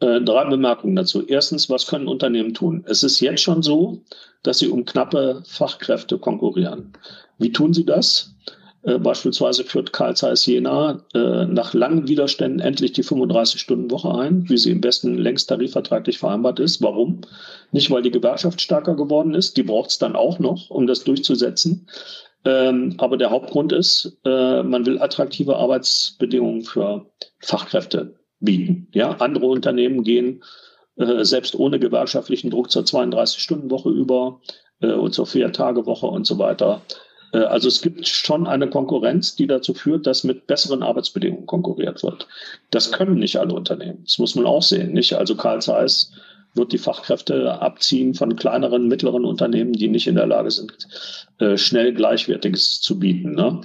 Äh, 0.00 0.22
drei 0.22 0.46
Bemerkungen 0.46 0.96
dazu. 0.96 1.26
Erstens, 1.26 1.68
was 1.68 1.86
können 1.86 2.08
Unternehmen 2.08 2.54
tun? 2.54 2.84
Es 2.86 3.02
ist 3.02 3.20
jetzt 3.20 3.42
schon 3.42 3.62
so, 3.62 4.02
dass 4.42 4.58
sie 4.58 4.68
um 4.68 4.84
knappe 4.84 5.42
Fachkräfte 5.46 6.18
konkurrieren. 6.18 6.92
Wie 7.38 7.52
tun 7.52 7.74
sie 7.74 7.84
das? 7.84 8.34
Äh, 8.84 8.98
beispielsweise 8.98 9.64
führt 9.64 9.92
Karl 9.92 10.16
Zeiss 10.16 10.46
Jena 10.46 11.04
äh, 11.14 11.46
nach 11.46 11.72
langen 11.72 12.08
Widerständen 12.08 12.60
endlich 12.60 12.92
die 12.92 13.04
35-Stunden-Woche 13.04 14.14
ein, 14.14 14.48
wie 14.48 14.58
sie 14.58 14.72
im 14.72 14.80
besten 14.80 15.18
längst 15.18 15.48
tarifvertraglich 15.48 16.18
vereinbart 16.18 16.58
ist. 16.58 16.82
Warum? 16.82 17.20
Nicht, 17.70 17.90
weil 17.90 18.02
die 18.02 18.10
Gewerkschaft 18.10 18.60
stärker 18.60 18.96
geworden 18.96 19.34
ist, 19.34 19.56
die 19.56 19.62
braucht 19.62 19.90
es 19.90 19.98
dann 19.98 20.16
auch 20.16 20.38
noch, 20.38 20.70
um 20.70 20.86
das 20.86 21.04
durchzusetzen. 21.04 21.86
Ähm, 22.44 22.94
aber 22.98 23.16
der 23.16 23.30
Hauptgrund 23.30 23.72
ist, 23.72 24.18
äh, 24.24 24.62
man 24.64 24.84
will 24.84 25.00
attraktive 25.00 25.56
Arbeitsbedingungen 25.56 26.62
für 26.62 27.06
Fachkräfte 27.38 28.16
bieten. 28.40 28.88
Ja, 28.92 29.12
andere 29.18 29.46
Unternehmen 29.46 30.02
gehen 30.02 30.42
äh, 30.96 31.24
selbst 31.24 31.54
ohne 31.54 31.78
gewerkschaftlichen 31.78 32.50
Druck 32.50 32.72
zur 32.72 32.82
32-Stunden-Woche 32.82 33.90
über 33.90 34.40
äh, 34.80 34.92
und 34.92 35.14
zur 35.14 35.26
Vier-Tage-Woche 35.26 36.06
und 36.06 36.26
so 36.26 36.38
weiter. 36.38 36.82
Äh, 37.32 37.38
also 37.38 37.68
es 37.68 37.82
gibt 37.82 38.06
schon 38.06 38.46
eine 38.46 38.68
Konkurrenz, 38.68 39.34
die 39.34 39.46
dazu 39.46 39.74
führt, 39.74 40.06
dass 40.06 40.24
mit 40.24 40.46
besseren 40.46 40.82
Arbeitsbedingungen 40.82 41.46
konkurriert 41.46 42.02
wird. 42.02 42.28
Das 42.70 42.92
können 42.92 43.18
nicht 43.18 43.36
alle 43.36 43.54
Unternehmen. 43.54 44.02
Das 44.04 44.18
muss 44.18 44.34
man 44.34 44.46
auch 44.46 44.62
sehen. 44.62 44.92
Nicht? 44.92 45.14
Also 45.14 45.34
Karl 45.34 45.60
Zeiss 45.60 46.12
wird 46.54 46.72
die 46.72 46.78
Fachkräfte 46.78 47.60
abziehen 47.60 48.14
von 48.14 48.36
kleineren, 48.36 48.86
mittleren 48.86 49.24
Unternehmen, 49.24 49.72
die 49.72 49.88
nicht 49.88 50.06
in 50.06 50.16
der 50.16 50.26
Lage 50.26 50.50
sind, 50.50 50.86
äh, 51.38 51.56
schnell 51.56 51.94
Gleichwertiges 51.94 52.80
zu 52.80 52.98
bieten. 52.98 53.34
Ne? 53.34 53.62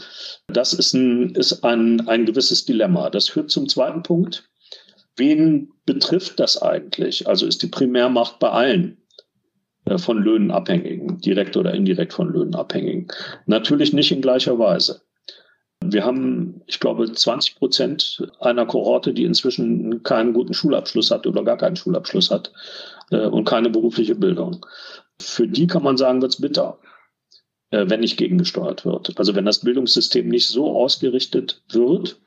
Das 0.47 0.71
ist, 0.71 0.93
ein, 0.93 1.36
ist 1.36 1.63
ein, 1.63 2.08
ein 2.08 2.25
gewisses 2.25 2.63
Dilemma. 2.63 3.10
Das 3.10 3.27
führt 3.27 3.51
zum 3.51 3.67
zweiten 3.67 4.03
Punkt. 4.03 4.45
Wen 5.17 5.73
betrifft 5.86 6.39
das 6.39 6.62
eigentlich? 6.62 7.27
Also 7.27 7.45
ist 7.45 7.62
die 7.62 7.67
Primärmacht 7.67 8.39
bei 8.39 8.49
allen 8.49 8.97
von 9.97 10.17
Löhnen 10.21 10.52
abhängigen, 10.52 11.19
direkt 11.19 11.56
oder 11.58 11.73
indirekt 11.73 12.13
von 12.13 12.32
Löhnen 12.32 12.56
abhängigen? 12.56 13.08
Natürlich 13.45 13.93
nicht 13.93 14.12
in 14.12 14.21
gleicher 14.21 14.60
Weise. 14.60 15.02
Wir 15.84 16.04
haben, 16.04 16.62
ich 16.65 16.80
glaube, 16.80 17.12
20 17.12 17.56
Prozent 17.56 18.28
einer 18.39 18.65
Kohorte, 18.65 19.13
die 19.13 19.23
inzwischen 19.23 20.04
keinen 20.04 20.34
guten 20.34 20.54
Schulabschluss 20.54 21.12
hat 21.12 21.28
oder 21.28 21.43
gar 21.43 21.58
keinen 21.58 21.76
Schulabschluss 21.76 22.32
hat 22.32 22.52
äh, 23.12 23.28
und 23.28 23.45
keine 23.45 23.69
berufliche 23.69 24.15
Bildung. 24.15 24.65
Für 25.21 25.47
die 25.47 25.67
kann 25.67 25.84
man 25.84 25.97
sagen, 25.97 26.21
wird's 26.21 26.41
bitter, 26.41 26.80
äh, 27.71 27.86
wenn 27.88 28.02
nicht 28.02 28.17
gegengesteuert 28.17 28.86
wird. 28.86 29.17
Also 29.17 29.36
wenn 29.36 29.45
das 29.45 29.62
Bildungssystem 29.62 30.28
nicht 30.28 30.47
so 30.47 30.76
ausgerichtet 30.76 31.62
wird, 31.69 32.19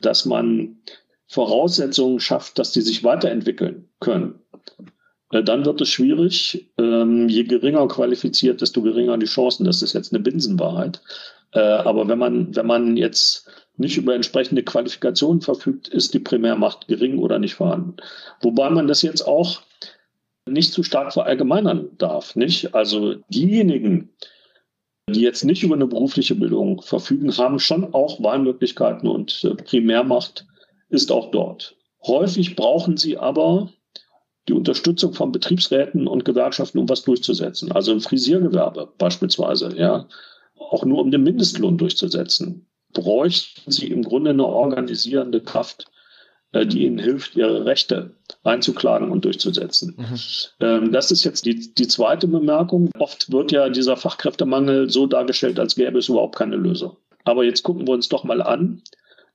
dass 0.00 0.24
man 0.24 0.78
Voraussetzungen 1.26 2.20
schafft, 2.20 2.58
dass 2.58 2.72
die 2.72 2.80
sich 2.80 3.04
weiterentwickeln 3.04 3.88
können, 3.98 4.40
äh, 4.78 4.84
dann 5.30 5.64
wird 5.64 5.80
es 5.80 5.88
schwierig. 5.88 6.70
Ähm, 6.76 7.28
je 7.28 7.44
geringer 7.44 7.86
qualifiziert, 7.88 8.60
desto 8.60 8.82
geringer 8.82 9.16
die 9.16 9.26
Chancen. 9.26 9.64
Das 9.64 9.82
ist 9.82 9.92
jetzt 9.92 10.12
eine 10.12 10.22
Binsenwahrheit. 10.22 11.00
Äh, 11.52 11.60
aber 11.60 12.08
wenn 12.08 12.18
man, 12.18 12.54
wenn 12.54 12.66
man 12.66 12.96
jetzt 12.96 13.48
nicht 13.76 13.96
über 13.96 14.14
entsprechende 14.14 14.62
Qualifikationen 14.62 15.40
verfügt, 15.40 15.88
ist 15.88 16.12
die 16.14 16.18
Primärmacht 16.18 16.88
gering 16.88 17.18
oder 17.18 17.38
nicht 17.38 17.54
vorhanden. 17.54 17.96
Wobei 18.42 18.68
man 18.70 18.88
das 18.88 19.02
jetzt 19.02 19.22
auch 19.22 19.62
nicht 20.46 20.72
zu 20.72 20.82
stark 20.82 21.12
verallgemeinern 21.12 21.90
darf, 21.96 22.36
nicht? 22.36 22.74
Also 22.74 23.14
diejenigen, 23.28 24.10
die 25.08 25.22
jetzt 25.22 25.44
nicht 25.44 25.62
über 25.62 25.76
eine 25.76 25.86
berufliche 25.86 26.34
Bildung 26.34 26.82
verfügen, 26.82 27.36
haben 27.36 27.58
schon 27.58 27.94
auch 27.94 28.22
Wahlmöglichkeiten 28.22 29.08
und 29.08 29.44
äh, 29.44 29.54
Primärmacht 29.54 30.46
ist 30.88 31.10
auch 31.12 31.30
dort. 31.30 31.76
Häufig 32.04 32.56
brauchen 32.56 32.96
sie 32.96 33.16
aber 33.16 33.70
die 34.50 34.56
Unterstützung 34.56 35.12
von 35.12 35.30
Betriebsräten 35.30 36.08
und 36.08 36.24
Gewerkschaften, 36.24 36.78
um 36.80 36.88
was 36.88 37.04
durchzusetzen. 37.04 37.70
Also 37.70 37.92
im 37.92 38.00
Frisiergewerbe 38.00 38.88
beispielsweise, 38.98 39.76
ja 39.76 40.08
auch 40.58 40.84
nur 40.84 40.98
um 40.98 41.12
den 41.12 41.22
Mindestlohn 41.22 41.78
durchzusetzen, 41.78 42.66
bräuchten 42.92 43.70
sie 43.70 43.86
im 43.86 44.02
Grunde 44.02 44.30
eine 44.30 44.44
organisierende 44.44 45.40
Kraft, 45.40 45.86
äh, 46.50 46.66
die 46.66 46.84
ihnen 46.84 46.98
hilft, 46.98 47.36
ihre 47.36 47.64
Rechte 47.64 48.16
einzuklagen 48.42 49.12
und 49.12 49.24
durchzusetzen. 49.24 49.94
Mhm. 49.96 50.66
Ähm, 50.66 50.92
das 50.92 51.12
ist 51.12 51.22
jetzt 51.22 51.46
die, 51.46 51.72
die 51.72 51.86
zweite 51.86 52.26
Bemerkung. 52.26 52.90
Oft 52.98 53.30
wird 53.30 53.52
ja 53.52 53.68
dieser 53.68 53.96
Fachkräftemangel 53.96 54.90
so 54.90 55.06
dargestellt, 55.06 55.60
als 55.60 55.76
gäbe 55.76 55.98
es 55.98 56.08
überhaupt 56.08 56.34
keine 56.34 56.56
Lösung. 56.56 56.96
Aber 57.22 57.44
jetzt 57.44 57.62
gucken 57.62 57.86
wir 57.86 57.94
uns 57.94 58.08
doch 58.08 58.24
mal 58.24 58.42
an, 58.42 58.82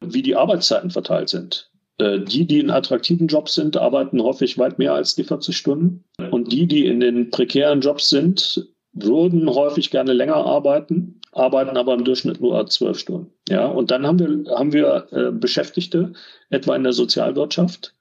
wie 0.01 0.23
die 0.23 0.36
Arbeitszeiten 0.36 0.91
verteilt 0.91 1.30
sind. 1.30 1.71
Äh, 1.97 2.19
die, 2.19 2.45
die 2.45 2.60
in 2.60 2.69
attraktiven 2.69 3.27
Jobs 3.27 3.55
sind, 3.55 3.77
arbeiten 3.77 4.21
häufig 4.21 4.58
weit 4.58 4.79
mehr 4.79 4.93
als 4.93 5.15
die 5.15 5.23
40 5.23 5.55
Stunden. 5.55 6.03
Und 6.31 6.51
die, 6.51 6.67
die 6.67 6.86
in 6.86 6.99
den 6.99 7.29
prekären 7.29 7.81
Jobs 7.81 8.10
sind, 8.10 8.67
würden 8.93 9.49
häufig 9.49 9.91
gerne 9.91 10.13
länger 10.13 10.36
arbeiten, 10.36 11.19
arbeiten 11.31 11.77
aber 11.77 11.93
im 11.93 12.05
Durchschnitt 12.05 12.39
nur 12.41 12.65
zwölf 12.67 12.99
Stunden. 12.99 13.31
Ja, 13.49 13.67
und 13.67 13.91
dann 13.91 14.08
haben 14.08 14.19
wir, 14.19 14.58
haben 14.58 14.73
wir 14.73 15.08
äh, 15.12 15.31
Beschäftigte, 15.31 16.13
etwa 16.49 16.75
in 16.75 16.84
der 16.84 16.93
Sozialwirtschaft, 16.93 17.93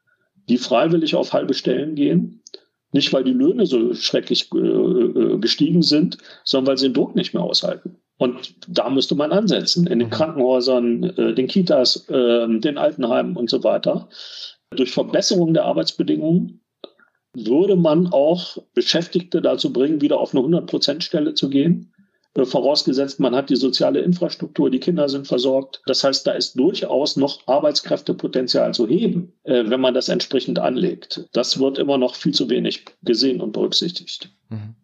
die 0.49 0.59
freiwillig 0.59 1.15
auf 1.17 1.33
halbe 1.33 1.55
Stellen 1.55 1.95
gehen. 1.97 2.43
Nicht, 2.93 3.13
weil 3.13 3.25
die 3.25 3.33
Löhne 3.33 3.67
so 3.67 3.93
schrecklich 3.95 4.51
äh, 4.55 5.39
gestiegen 5.39 5.83
sind, 5.83 6.19
sondern 6.45 6.69
weil 6.69 6.79
sie 6.79 6.87
den 6.87 6.95
Druck 6.95 7.17
nicht 7.17 7.35
mehr 7.35 7.43
aushalten. 7.43 7.97
Und 8.17 8.55
da 8.69 8.91
müsste 8.91 9.15
man 9.15 9.33
ansetzen, 9.33 9.87
in 9.87 9.99
den 9.99 10.09
mhm. 10.09 10.13
Krankenhäusern, 10.13 11.03
äh, 11.03 11.35
den 11.35 11.49
Kitas, 11.49 12.09
äh, 12.09 12.47
den 12.49 12.79
Altenheimen 12.79 13.37
und 13.37 13.51
so 13.51 13.65
weiter. 13.65 14.09
Durch 14.71 14.93
Verbesserung 14.93 15.55
der 15.55 15.65
Arbeitsbedingungen 15.65 16.61
würde 17.35 17.77
man 17.77 18.09
auch 18.13 18.59
Beschäftigte 18.75 19.43
dazu 19.43 19.73
bringen, 19.73 20.01
wieder 20.01 20.21
auf 20.21 20.35
eine 20.35 20.45
100-Prozent-Stelle 20.45 21.35
zu 21.35 21.51
gehen. 21.51 21.93
Äh, 22.35 22.45
vorausgesetzt, 22.45 23.19
man 23.19 23.35
hat 23.35 23.51
die 23.51 23.57
soziale 23.57 24.01
Infrastruktur, 24.01 24.71
die 24.71 24.81
Kinder 24.81 25.09
sind 25.09 25.27
versorgt. 25.27 25.83
Das 25.87 26.05
heißt, 26.05 26.27
da 26.27 26.33
ist 26.33 26.59
durchaus 26.59 27.17
noch 27.17 27.47
Arbeitskräftepotenzial 27.47 28.75
zu 28.75 28.87
heben, 28.87 29.33
äh, 29.43 29.65
wenn 29.67 29.81
man 29.81 29.95
das 29.95 30.09
entsprechend 30.09 30.59
anlegt. 30.61 31.29
Das 31.33 31.59
wird 31.59 31.79
immer 31.79 31.99
noch 31.99 32.15
viel 32.15 32.33
zu 32.33 32.49
wenig 32.49 32.85
gesehen 33.03 33.41
und 33.41 33.53
berücksichtigt. 33.53 34.31
Mhm. 34.51 34.77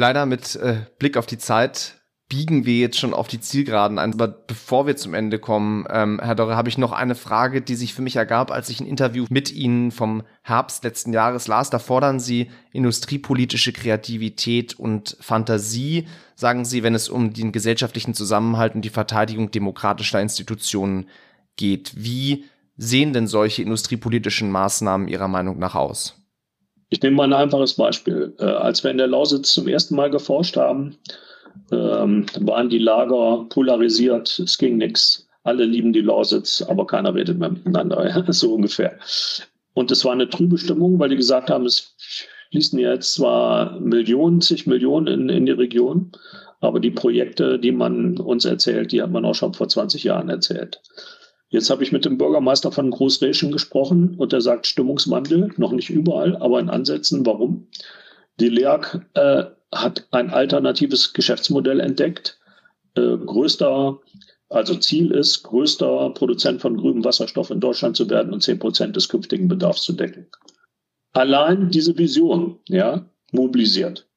Leider 0.00 0.24
mit 0.24 0.56
äh, 0.56 0.86
Blick 0.98 1.18
auf 1.18 1.26
die 1.26 1.36
Zeit 1.36 2.00
biegen 2.30 2.64
wir 2.64 2.78
jetzt 2.78 2.98
schon 2.98 3.12
auf 3.12 3.28
die 3.28 3.38
Zielgeraden 3.38 3.98
ein. 3.98 4.14
Aber 4.14 4.28
bevor 4.28 4.86
wir 4.86 4.96
zum 4.96 5.12
Ende 5.12 5.38
kommen, 5.38 5.84
ähm, 5.90 6.18
Herr 6.22 6.34
Dorre, 6.34 6.56
habe 6.56 6.70
ich 6.70 6.78
noch 6.78 6.92
eine 6.92 7.14
Frage, 7.14 7.60
die 7.60 7.74
sich 7.74 7.92
für 7.92 8.00
mich 8.00 8.16
ergab, 8.16 8.50
als 8.50 8.70
ich 8.70 8.80
ein 8.80 8.86
Interview 8.86 9.26
mit 9.28 9.52
Ihnen 9.52 9.90
vom 9.90 10.22
Herbst 10.40 10.84
letzten 10.84 11.12
Jahres 11.12 11.48
las. 11.48 11.68
Da 11.68 11.78
fordern 11.78 12.18
Sie 12.18 12.50
industriepolitische 12.72 13.74
Kreativität 13.74 14.72
und 14.72 15.18
Fantasie, 15.20 16.08
sagen 16.34 16.64
Sie, 16.64 16.82
wenn 16.82 16.94
es 16.94 17.10
um 17.10 17.34
den 17.34 17.52
gesellschaftlichen 17.52 18.14
Zusammenhalt 18.14 18.74
und 18.74 18.86
die 18.86 18.88
Verteidigung 18.88 19.50
demokratischer 19.50 20.22
Institutionen 20.22 21.10
geht. 21.56 21.92
Wie 21.94 22.46
sehen 22.78 23.12
denn 23.12 23.26
solche 23.26 23.60
industriepolitischen 23.60 24.50
Maßnahmen 24.50 25.08
Ihrer 25.08 25.28
Meinung 25.28 25.58
nach 25.58 25.74
aus? 25.74 26.19
Ich 26.90 27.00
nehme 27.00 27.16
mal 27.16 27.24
ein 27.24 27.32
einfaches 27.32 27.74
Beispiel. 27.74 28.34
Äh, 28.38 28.44
als 28.44 28.82
wir 28.82 28.90
in 28.90 28.98
der 28.98 29.06
Lausitz 29.06 29.54
zum 29.54 29.68
ersten 29.68 29.94
Mal 29.94 30.10
geforscht 30.10 30.56
haben, 30.56 30.96
ähm, 31.70 32.26
waren 32.40 32.68
die 32.68 32.78
Lager 32.78 33.46
polarisiert, 33.48 34.38
es 34.40 34.58
ging 34.58 34.76
nichts. 34.76 35.28
Alle 35.44 35.64
lieben 35.64 35.92
die 35.92 36.00
Lausitz, 36.02 36.62
aber 36.62 36.86
keiner 36.86 37.14
redet 37.14 37.38
mehr 37.38 37.50
miteinander, 37.50 38.24
so 38.32 38.54
ungefähr. 38.54 38.98
Und 39.72 39.90
es 39.90 40.04
war 40.04 40.12
eine 40.12 40.28
trübe 40.28 40.58
Stimmung, 40.58 40.98
weil 40.98 41.08
die 41.08 41.16
gesagt 41.16 41.48
haben, 41.48 41.64
es 41.64 41.94
fließen 42.50 42.78
jetzt 42.78 43.14
zwar 43.14 43.78
Millionen, 43.78 44.40
zig 44.40 44.66
Millionen 44.66 45.06
in, 45.06 45.28
in 45.28 45.46
die 45.46 45.52
Region, 45.52 46.10
aber 46.60 46.80
die 46.80 46.90
Projekte, 46.90 47.58
die 47.58 47.72
man 47.72 48.18
uns 48.18 48.44
erzählt, 48.44 48.92
die 48.92 49.00
hat 49.00 49.12
man 49.12 49.24
auch 49.24 49.34
schon 49.34 49.54
vor 49.54 49.68
20 49.68 50.04
Jahren 50.04 50.28
erzählt. 50.28 50.82
Jetzt 51.50 51.68
habe 51.68 51.82
ich 51.82 51.90
mit 51.90 52.04
dem 52.04 52.16
Bürgermeister 52.16 52.70
von 52.70 52.90
Großreschen 52.90 53.50
gesprochen 53.50 54.14
und 54.16 54.32
er 54.32 54.40
sagt 54.40 54.68
Stimmungswandel, 54.68 55.52
noch 55.56 55.72
nicht 55.72 55.90
überall, 55.90 56.36
aber 56.36 56.60
in 56.60 56.70
Ansätzen. 56.70 57.26
Warum? 57.26 57.66
Die 58.38 58.48
LEAG 58.48 59.00
äh, 59.14 59.44
hat 59.72 60.06
ein 60.12 60.30
alternatives 60.30 61.12
Geschäftsmodell 61.12 61.80
entdeckt. 61.80 62.38
Äh, 62.94 63.16
größter, 63.16 63.98
also 64.48 64.76
Ziel 64.76 65.10
ist, 65.10 65.42
größter 65.42 66.10
Produzent 66.10 66.60
von 66.60 66.76
grünem 66.76 67.04
Wasserstoff 67.04 67.50
in 67.50 67.60
Deutschland 67.60 67.96
zu 67.96 68.08
werden 68.08 68.32
und 68.32 68.44
zehn 68.44 68.60
Prozent 68.60 68.94
des 68.94 69.08
künftigen 69.08 69.48
Bedarfs 69.48 69.82
zu 69.82 69.92
decken. 69.92 70.28
Allein 71.12 71.70
diese 71.70 71.98
Vision, 71.98 72.60
ja, 72.68 73.10
mobilisiert. 73.32 74.08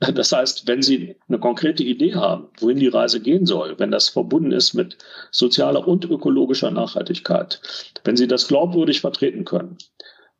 Das 0.00 0.32
heißt, 0.32 0.66
wenn 0.66 0.82
Sie 0.82 1.16
eine 1.28 1.38
konkrete 1.38 1.82
Idee 1.82 2.14
haben, 2.14 2.48
wohin 2.58 2.78
die 2.78 2.88
Reise 2.88 3.20
gehen 3.20 3.46
soll, 3.46 3.78
wenn 3.78 3.90
das 3.90 4.08
verbunden 4.08 4.52
ist 4.52 4.74
mit 4.74 4.96
sozialer 5.30 5.86
und 5.86 6.04
ökologischer 6.04 6.70
Nachhaltigkeit, 6.70 7.60
wenn 8.04 8.16
Sie 8.16 8.26
das 8.26 8.48
glaubwürdig 8.48 9.00
vertreten 9.00 9.44
können, 9.44 9.78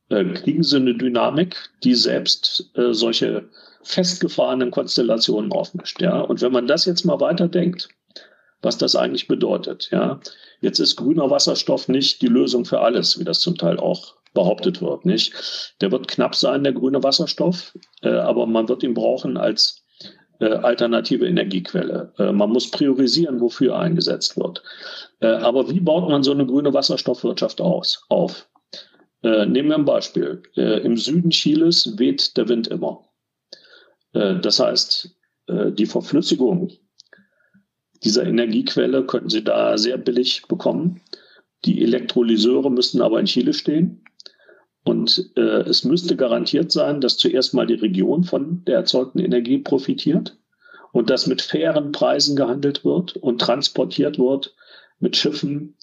äh, 0.09 0.25
kriegen 0.25 0.63
Sie 0.63 0.77
eine 0.77 0.95
Dynamik, 0.95 1.57
die 1.85 1.95
selbst 1.95 2.71
äh, 2.75 2.93
solche 2.93 3.49
festgefahrenen 3.83 4.71
Konstellationen 4.71 5.53
aufmischt. 5.53 6.01
Ja? 6.01 6.21
Und 6.21 6.41
wenn 6.43 6.53
man 6.53 6.67
das 6.67 6.85
jetzt 6.85 7.05
mal 7.05 7.21
weiterdenkt, 7.21 7.89
was 8.63 8.77
das 8.77 8.97
eigentlich 8.97 9.29
bedeutet, 9.29 9.89
ja, 9.93 10.21
jetzt 10.61 10.81
ist 10.81 10.97
grüner 10.97 11.31
Wasserstoff 11.31 11.89
nicht 11.89 12.21
die 12.23 12.27
Lösung 12.27 12.65
für 12.65 12.81
alles, 12.81 13.19
wie 13.19 13.25
das 13.25 13.41
zum 13.41 13.57
Teil 13.57 13.79
auch 13.79 14.17
behauptet 14.39 14.81
wird, 14.81 15.05
nicht? 15.05 15.35
Der 15.81 15.91
wird 15.91 16.07
knapp 16.07 16.37
sein, 16.37 16.63
der 16.63 16.73
grüne 16.73 17.03
Wasserstoff, 17.03 17.77
äh, 18.03 18.11
aber 18.11 18.47
man 18.47 18.69
wird 18.69 18.85
ihn 18.85 18.95
brauchen 18.95 19.37
als 19.37 19.83
äh, 20.39 20.47
alternative 20.47 21.27
Energiequelle. 21.27 22.13
Äh, 22.19 22.31
man 22.31 22.51
muss 22.51 22.71
priorisieren, 22.71 23.41
wofür 23.41 23.77
eingesetzt 23.77 24.37
wird. 24.37 24.63
Äh, 25.19 25.27
aber 25.27 25.69
wie 25.71 25.81
baut 25.81 26.09
man 26.09 26.23
so 26.23 26.31
eine 26.31 26.47
grüne 26.47 26.73
Wasserstoffwirtschaft 26.73 27.61
aus, 27.61 28.05
auf? 28.09 28.49
Äh, 29.25 29.47
nehmen 29.47 29.71
wir 29.71 29.79
ein 29.79 29.85
Beispiel. 29.85 30.43
Äh, 30.57 30.81
Im 30.83 30.97
Süden 30.97 31.31
Chiles 31.31 31.99
weht 31.99 32.37
der 32.37 32.49
Wind 32.49 32.69
immer. 32.69 33.05
Das 34.13 34.59
heißt, 34.59 35.15
die 35.49 35.85
Verflüssigung 35.85 36.73
dieser 38.05 38.27
Energiequelle 38.27 39.05
könnten 39.05 39.29
Sie 39.29 39.45
da 39.45 39.77
sehr 39.77 39.99
billig 39.99 40.43
bekommen. 40.49 41.03
Die 41.67 41.83
Elektrolyseure 41.83 42.71
müssten 42.71 43.03
aber 43.03 43.21
in 43.21 43.27
Chile 43.27 43.53
stehen. 43.53 44.05
Und 44.85 45.31
äh, 45.37 45.41
es 45.41 45.85
müsste 45.85 46.17
garantiert 46.17 46.73
sein, 46.73 47.01
dass 47.01 47.19
zuerst 47.19 47.55
mal 47.55 47.67
die 47.67 47.75
Region 47.75 48.25
von 48.25 48.65
der 48.65 48.77
erzeugten 48.77 49.19
Energie 49.19 49.59
profitiert 49.59 50.37
und 50.93 51.11
dass 51.11 51.27
mit 51.27 51.43
fairen 51.43 51.93
Preisen 51.93 52.37
gehandelt 52.37 52.85
wird 52.85 53.17
und 53.17 53.41
transportiert 53.41 54.19
wird 54.19 54.55
mit 54.99 55.17
Schiffen, 55.17 55.77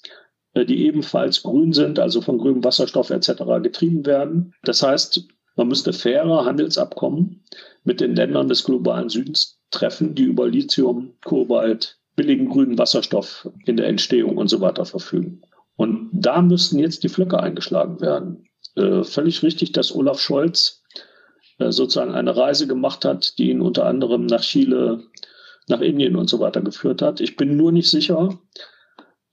äh, 0.54 0.64
die 0.64 0.86
ebenfalls 0.86 1.42
grün 1.42 1.72
sind, 1.72 1.98
also 1.98 2.20
von 2.20 2.38
grünem 2.38 2.64
Wasserstoff 2.64 3.10
etc. 3.10 3.44
getrieben 3.62 4.04
werden. 4.06 4.54
Das 4.64 4.82
heißt, 4.82 5.28
man 5.56 5.68
müsste 5.68 5.92
faire 5.92 6.44
Handelsabkommen 6.44 7.44
mit 7.84 8.00
den 8.00 8.14
Ländern 8.14 8.48
des 8.48 8.64
globalen 8.64 9.08
Südens 9.08 9.58
treffen, 9.70 10.14
die 10.14 10.24
über 10.24 10.48
Lithium, 10.48 11.14
Kobalt, 11.24 11.98
billigen 12.14 12.48
grünen 12.48 12.78
Wasserstoff 12.78 13.48
in 13.64 13.76
der 13.76 13.86
Entstehung 13.86 14.36
und 14.36 14.48
so 14.48 14.60
weiter 14.60 14.84
verfügen. 14.84 15.42
Und 15.76 16.10
da 16.12 16.40
müssten 16.40 16.78
jetzt 16.78 17.04
die 17.04 17.08
Flöcke 17.08 17.38
eingeschlagen 17.40 18.00
werden. 18.00 18.48
Äh, 18.76 19.04
völlig 19.04 19.42
richtig, 19.42 19.72
dass 19.72 19.94
Olaf 19.94 20.20
Scholz 20.20 20.82
äh, 21.58 21.72
sozusagen 21.72 22.14
eine 22.14 22.36
Reise 22.36 22.66
gemacht 22.66 23.04
hat, 23.04 23.38
die 23.38 23.50
ihn 23.50 23.62
unter 23.62 23.86
anderem 23.86 24.26
nach 24.26 24.42
Chile, 24.42 25.04
nach 25.68 25.80
Indien 25.80 26.16
und 26.16 26.28
so 26.28 26.40
weiter 26.40 26.60
geführt 26.60 27.02
hat. 27.02 27.20
Ich 27.20 27.36
bin 27.36 27.56
nur 27.56 27.72
nicht 27.72 27.88
sicher, 27.88 28.38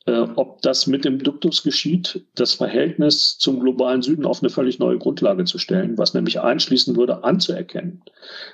äh, 0.06 0.26
ob 0.36 0.62
das 0.62 0.88
mit 0.88 1.06
dem 1.06 1.20
Duktus 1.20 1.64
geschieht, 1.64 2.26
das 2.36 2.54
Verhältnis 2.54 3.38
zum 3.38 3.60
globalen 3.60 4.02
Süden 4.02 4.26
auf 4.26 4.42
eine 4.42 4.50
völlig 4.50 4.80
neue 4.80 4.98
Grundlage 4.98 5.44
zu 5.44 5.58
stellen, 5.58 5.98
was 5.98 6.14
nämlich 6.14 6.40
einschließen 6.40 6.96
würde, 6.96 7.24
anzuerkennen, 7.24 8.04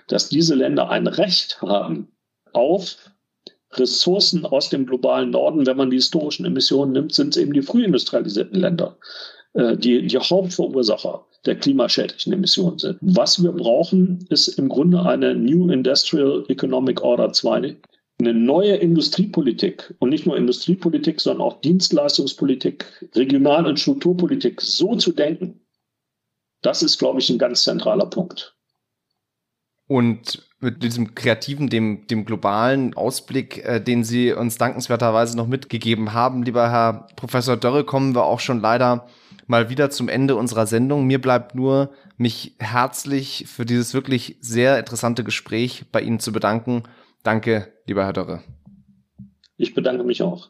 dass 0.07 0.29
diese 0.29 0.55
Länder 0.55 0.89
ein 0.89 1.07
Recht 1.07 1.61
haben 1.61 2.11
auf 2.53 3.11
Ressourcen 3.73 4.45
aus 4.45 4.69
dem 4.69 4.87
globalen 4.87 5.29
Norden. 5.29 5.67
Wenn 5.67 5.77
man 5.77 5.91
die 5.91 5.97
historischen 5.97 6.45
Emissionen 6.45 6.93
nimmt, 6.93 7.13
sind 7.13 7.35
es 7.35 7.41
eben 7.41 7.53
die 7.53 7.61
frühindustrialisierten 7.61 8.59
Länder, 8.59 8.97
äh, 9.59 9.77
die 9.77 10.07
die 10.07 10.17
Hauptverursacher 10.17 11.25
der 11.45 11.55
klimaschädlichen 11.55 12.33
Emissionen 12.33 12.79
sind. 12.79 12.97
Was 13.01 13.43
wir 13.43 13.51
brauchen, 13.51 14.25
ist 14.29 14.47
im 14.47 14.69
Grunde 14.69 15.01
eine 15.05 15.35
New 15.35 15.69
Industrial 15.69 16.45
Economic 16.47 17.01
Order 17.01 17.31
2, 17.31 17.75
eine 18.19 18.33
neue 18.33 18.75
Industriepolitik 18.75 19.93
und 19.99 20.09
nicht 20.09 20.25
nur 20.25 20.37
Industriepolitik, 20.37 21.19
sondern 21.21 21.47
auch 21.47 21.61
Dienstleistungspolitik, 21.61 22.85
Regional- 23.15 23.65
und 23.65 23.79
Strukturpolitik 23.79 24.61
so 24.61 24.95
zu 24.95 25.11
denken, 25.11 25.61
das 26.61 26.83
ist, 26.83 26.97
glaube 26.97 27.19
ich, 27.19 27.29
ein 27.29 27.37
ganz 27.37 27.63
zentraler 27.63 28.05
Punkt. 28.05 28.55
Und 29.87 30.48
mit 30.59 30.83
diesem 30.83 31.15
kreativen, 31.15 31.69
dem, 31.69 32.07
dem 32.07 32.25
globalen 32.25 32.93
Ausblick, 32.93 33.63
äh, 33.65 33.79
den 33.79 34.03
Sie 34.03 34.33
uns 34.33 34.57
dankenswerterweise 34.57 35.37
noch 35.37 35.47
mitgegeben 35.47 36.13
haben, 36.13 36.43
lieber 36.43 36.69
Herr 36.69 37.07
Professor 37.15 37.55
Dörre, 37.57 37.83
kommen 37.83 38.13
wir 38.13 38.25
auch 38.25 38.39
schon 38.39 38.59
leider 38.59 39.07
mal 39.47 39.69
wieder 39.69 39.89
zum 39.89 40.09
Ende 40.09 40.35
unserer 40.35 40.67
Sendung. 40.67 41.07
Mir 41.07 41.21
bleibt 41.21 41.55
nur, 41.55 41.91
mich 42.17 42.55
herzlich 42.59 43.45
für 43.47 43.65
dieses 43.65 43.93
wirklich 43.93 44.37
sehr 44.41 44.77
interessante 44.77 45.23
Gespräch 45.23 45.85
bei 45.91 46.01
Ihnen 46.01 46.19
zu 46.19 46.33
bedanken 46.33 46.83
Danke, 47.23 47.73
lieber 47.85 48.05
Herr 48.05 48.13
Dörre. 48.13 48.43
Ich 49.57 49.73
bedanke 49.73 50.03
mich 50.03 50.23
auch. 50.23 50.49